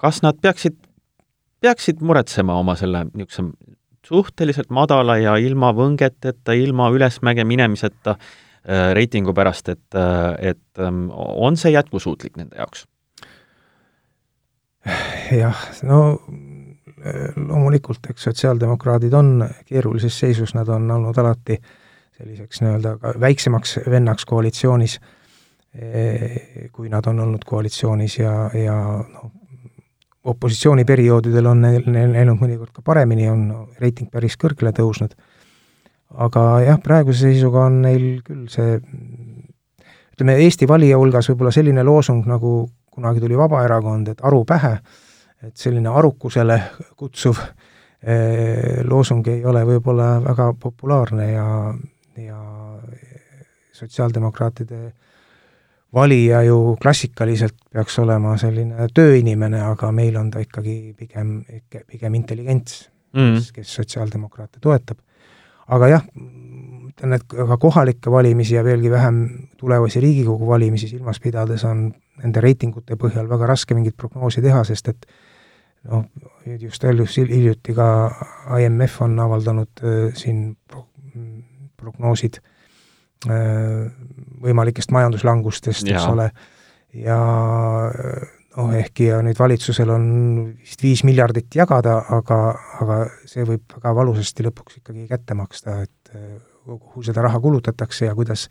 kas 0.00 0.20
nad 0.24 0.38
peaksid, 0.42 0.76
peaksid 1.64 2.02
muretsema 2.04 2.58
oma 2.60 2.76
selle 2.78 3.06
niisuguse 3.12 3.74
suhteliselt 4.04 4.72
madala 4.74 5.16
ja 5.16 5.36
ilma 5.40 5.72
võngeteta, 5.76 6.52
ilma 6.56 6.90
ülesmäge 6.92 7.44
minemiseta 7.48 8.16
äh, 8.16 8.90
reitingu 8.96 9.34
pärast, 9.36 9.70
et, 9.72 9.86
äh, 9.96 10.50
et 10.52 10.82
ähm, 10.82 11.06
on 11.14 11.56
see 11.60 11.72
jätkusuutlik 11.74 12.36
nende 12.40 12.60
jaoks? 12.60 12.84
jah, 15.32 15.62
no 15.88 16.00
äh, 16.12 17.32
loomulikult, 17.36 18.10
eks 18.12 18.28
sotsiaaldemokraadid 18.28 19.16
on 19.16 19.48
keerulises 19.64 20.18
seisus, 20.20 20.52
nad 20.54 20.68
on 20.68 20.90
olnud 20.98 21.18
alati 21.24 21.56
selliseks 22.14 22.60
nii-öelda 22.62 23.14
väiksemaks 23.20 23.78
vennaks 23.90 24.28
koalitsioonis, 24.28 25.00
kui 26.70 26.86
nad 26.92 27.08
on 27.10 27.18
olnud 27.24 27.42
koalitsioonis 27.48 28.20
ja, 28.20 28.34
ja 28.54 28.76
noh, 29.02 29.32
opositsiooniperioodidel 30.24 31.46
on 31.46 31.60
neil, 31.64 31.82
neil 31.86 32.12
läinud 32.14 32.40
mõnikord 32.40 32.72
ka 32.72 32.82
paremini, 32.84 33.28
on 33.28 33.48
reiting 33.80 34.10
päris 34.12 34.38
kõrgele 34.40 34.72
tõusnud. 34.76 35.14
aga 36.14 36.42
jah, 36.62 36.78
praeguse 36.80 37.26
seisuga 37.26 37.64
on 37.66 37.80
neil 37.82 38.22
küll 38.22 38.46
see 38.48 38.78
ütleme, 40.14 40.36
Eesti 40.44 40.68
valija 40.68 40.98
hulgas 40.98 41.28
võib-olla 41.30 41.50
selline 41.52 41.82
loosung, 41.82 42.26
nagu 42.26 42.68
kunagi 42.94 43.20
tuli 43.20 43.36
Vabaerakond, 43.38 44.08
et 44.08 44.20
aru 44.22 44.44
pähe, 44.46 44.76
et 45.42 45.56
selline 45.58 45.90
arukusele 45.90 46.60
kutsuv 46.96 47.40
eh, 47.42 48.82
loosung 48.86 49.26
ei 49.28 49.44
ole 49.44 49.64
võib-olla 49.66 50.20
väga 50.22 50.52
populaarne 50.60 51.30
ja, 51.32 51.48
ja 52.22 52.38
sotsiaaldemokraatide 53.74 54.84
eh, 54.86 54.92
valija 55.94 56.42
ju 56.42 56.76
klassikaliselt 56.82 57.56
peaks 57.72 57.98
olema 58.02 58.36
selline 58.40 58.88
tööinimene, 58.94 59.60
aga 59.62 59.90
meil 59.94 60.16
on 60.18 60.30
ta 60.30 60.42
ikkagi 60.42 60.94
pigem, 60.98 61.36
pigem 61.70 62.14
intelligents 62.18 62.88
mm., 63.14 63.36
kes, 63.38 63.50
kes 63.58 63.74
sotsiaaldemokraate 63.80 64.62
toetab. 64.62 64.98
aga 65.66 65.88
jah, 65.88 66.06
ütlen, 66.88 67.16
et 67.16 67.22
ka 67.24 67.56
kohalikke 67.60 68.10
valimisi 68.10 68.54
ja 68.54 68.64
veelgi 68.64 68.90
vähem 68.90 69.20
tulevasi 69.56 70.00
Riigikogu 70.00 70.46
valimisi 70.46 70.88
silmas 70.88 71.20
pidades 71.20 71.64
on 71.64 71.86
nende 72.22 72.40
reitingute 72.40 72.96
põhjal 73.00 73.28
väga 73.28 73.46
raske 73.46 73.74
mingit 73.74 73.96
prognoosi 73.96 74.42
teha, 74.42 74.64
sest 74.64 74.88
et 74.88 75.06
noh, 75.90 76.04
just 76.60 76.84
hiljuti 76.84 77.74
ka 77.74 77.86
IMF 78.58 79.00
on 79.02 79.18
avaldanud 79.20 79.84
äh, 79.84 80.10
siin 80.14 80.56
pro-, 80.68 80.88
prognoosid 81.80 82.40
äh, 82.40 82.53
võimalikest 83.24 84.90
majanduslangustest, 84.92 85.86
eks 85.88 86.08
ole, 86.10 86.26
ja 86.92 87.18
noh, 88.56 88.72
ehkki 88.78 89.08
ja 89.10 89.20
nüüd 89.24 89.38
valitsusel 89.38 89.90
on 89.94 90.06
vist 90.60 90.82
viis 90.84 91.02
miljardit 91.06 91.54
jagada, 91.56 91.98
aga, 92.16 92.40
aga 92.82 92.98
see 93.28 93.46
võib 93.46 93.76
väga 93.76 93.94
valusasti 93.98 94.46
lõpuks 94.46 94.80
ikkagi 94.80 95.06
kätte 95.10 95.36
maksta, 95.38 95.80
et 95.86 96.14
eh, 96.14 96.38
kuhu 96.64 97.04
seda 97.04 97.24
raha 97.26 97.40
kulutatakse 97.42 98.08
ja 98.08 98.16
kuidas, 98.16 98.46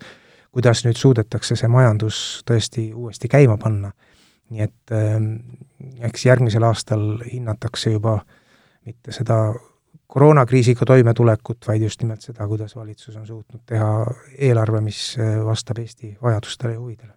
kuidas 0.54 0.84
nüüd 0.86 1.00
suudetakse 1.00 1.56
see 1.58 1.70
majandus 1.72 2.18
tõesti 2.48 2.90
uuesti 2.94 3.30
käima 3.32 3.58
panna. 3.60 3.92
nii 4.52 4.60
et 4.60 4.92
eh, 4.92 5.20
eks 6.08 6.26
järgmisel 6.26 6.66
aastal 6.68 7.22
hinnatakse 7.24 7.94
juba 7.94 8.18
mitte 8.84 9.12
seda 9.16 9.54
koroonakriisiga 10.14 10.86
toimetulekut, 10.86 11.66
vaid 11.68 11.82
just 11.82 12.04
nimelt 12.04 12.22
seda, 12.22 12.46
kuidas 12.46 12.76
valitsus 12.76 13.16
on 13.18 13.26
suutnud 13.26 13.64
teha 13.66 13.90
eelarve, 14.38 14.80
mis 14.84 15.16
äh, 15.18 15.40
vastab 15.44 15.82
Eesti 15.82 16.14
vajadustele 16.22 16.76
ja 16.76 16.80
huvidele. 16.80 17.14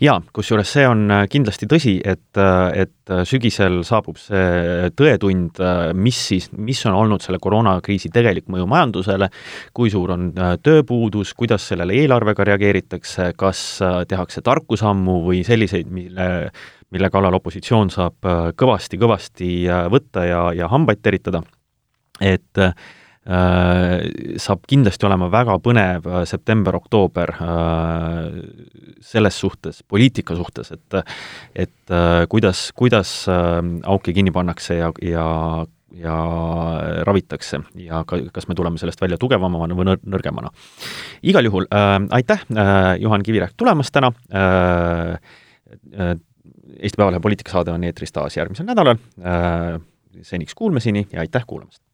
Jaa, 0.00 0.16
kusjuures 0.32 0.70
see 0.76 0.84
on 0.88 1.06
äh, 1.12 1.24
kindlasti 1.32 1.68
tõsi, 1.68 1.94
et, 2.04 2.28
äh, 2.36 2.84
et 2.84 3.12
sügisel 3.28 3.80
saabub 3.88 4.20
see 4.20 4.90
tõetund, 4.96 5.62
mis 5.96 6.20
siis, 6.28 6.50
mis 6.52 6.84
on 6.88 6.98
olnud 7.00 7.24
selle 7.24 7.40
koroonakriisi 7.40 8.12
tegelik 8.12 8.50
mõju 8.52 8.68
majandusele, 8.68 9.30
kui 9.72 9.88
suur 9.92 10.12
on 10.12 10.30
tööpuudus, 10.60 11.32
kuidas 11.32 11.64
sellele 11.72 11.96
eelarvega 12.02 12.44
reageeritakse, 12.52 13.32
kas 13.40 13.62
tehakse 14.08 14.44
tarku 14.44 14.76
sammu 14.76 15.22
või 15.30 15.44
selliseid, 15.48 15.88
mille 15.88 16.50
mille 16.88 17.10
kallal 17.12 17.34
opositsioon 17.36 17.90
saab 17.92 18.24
kõvasti-kõvasti 18.56 19.48
võtta 19.92 20.22
ja, 20.24 20.38
ja 20.56 20.70
hambaid 20.72 21.02
teritada 21.04 21.42
et 22.20 22.58
äh, 22.58 22.74
saab 24.40 24.64
kindlasti 24.68 25.06
olema 25.08 25.28
väga 25.32 25.58
põnev 25.64 26.06
äh, 26.08 26.22
september-oktoober 26.28 27.34
äh, 27.36 28.28
selles 29.04 29.40
suhtes, 29.40 29.82
poliitika 29.82 30.36
suhtes, 30.38 30.72
et 30.72 31.00
et 31.54 31.90
äh, 31.94 32.26
kuidas, 32.28 32.70
kuidas 32.74 33.26
auke 33.28 34.14
kinni 34.16 34.32
pannakse 34.34 34.80
ja, 34.80 34.92
ja 35.02 35.26
ja 35.98 36.16
ravitakse 37.06 37.60
ja 37.80 38.02
ka, 38.06 38.18
kas 38.32 38.48
me 38.48 38.56
tuleme 38.58 38.80
sellest 38.80 39.00
välja 39.00 39.18
tugevamana 39.20 39.76
või 39.76 39.88
nõr-, 39.88 40.02
nõrgemana. 40.04 40.50
igal 41.22 41.48
juhul 41.48 41.68
äh, 41.72 41.96
aitäh 42.20 42.44
äh,, 42.52 42.94
Juhan 43.00 43.24
Kivirähk 43.24 43.56
tulemast 43.56 43.94
täna 43.94 44.12
äh,, 44.28 45.16
äh, 45.96 46.16
Eesti 46.78 47.00
Päevalehe 47.00 47.20
poliitikasaade 47.20 47.72
on 47.72 47.84
eetris 47.88 48.12
taas 48.12 48.36
järgmisel 48.36 48.68
nädalal 48.68 48.98
äh,, 49.24 49.80
seniks 50.22 50.54
kuulmiseni 50.54 51.06
ja 51.12 51.24
aitäh 51.24 51.46
kuulamast! 51.46 51.87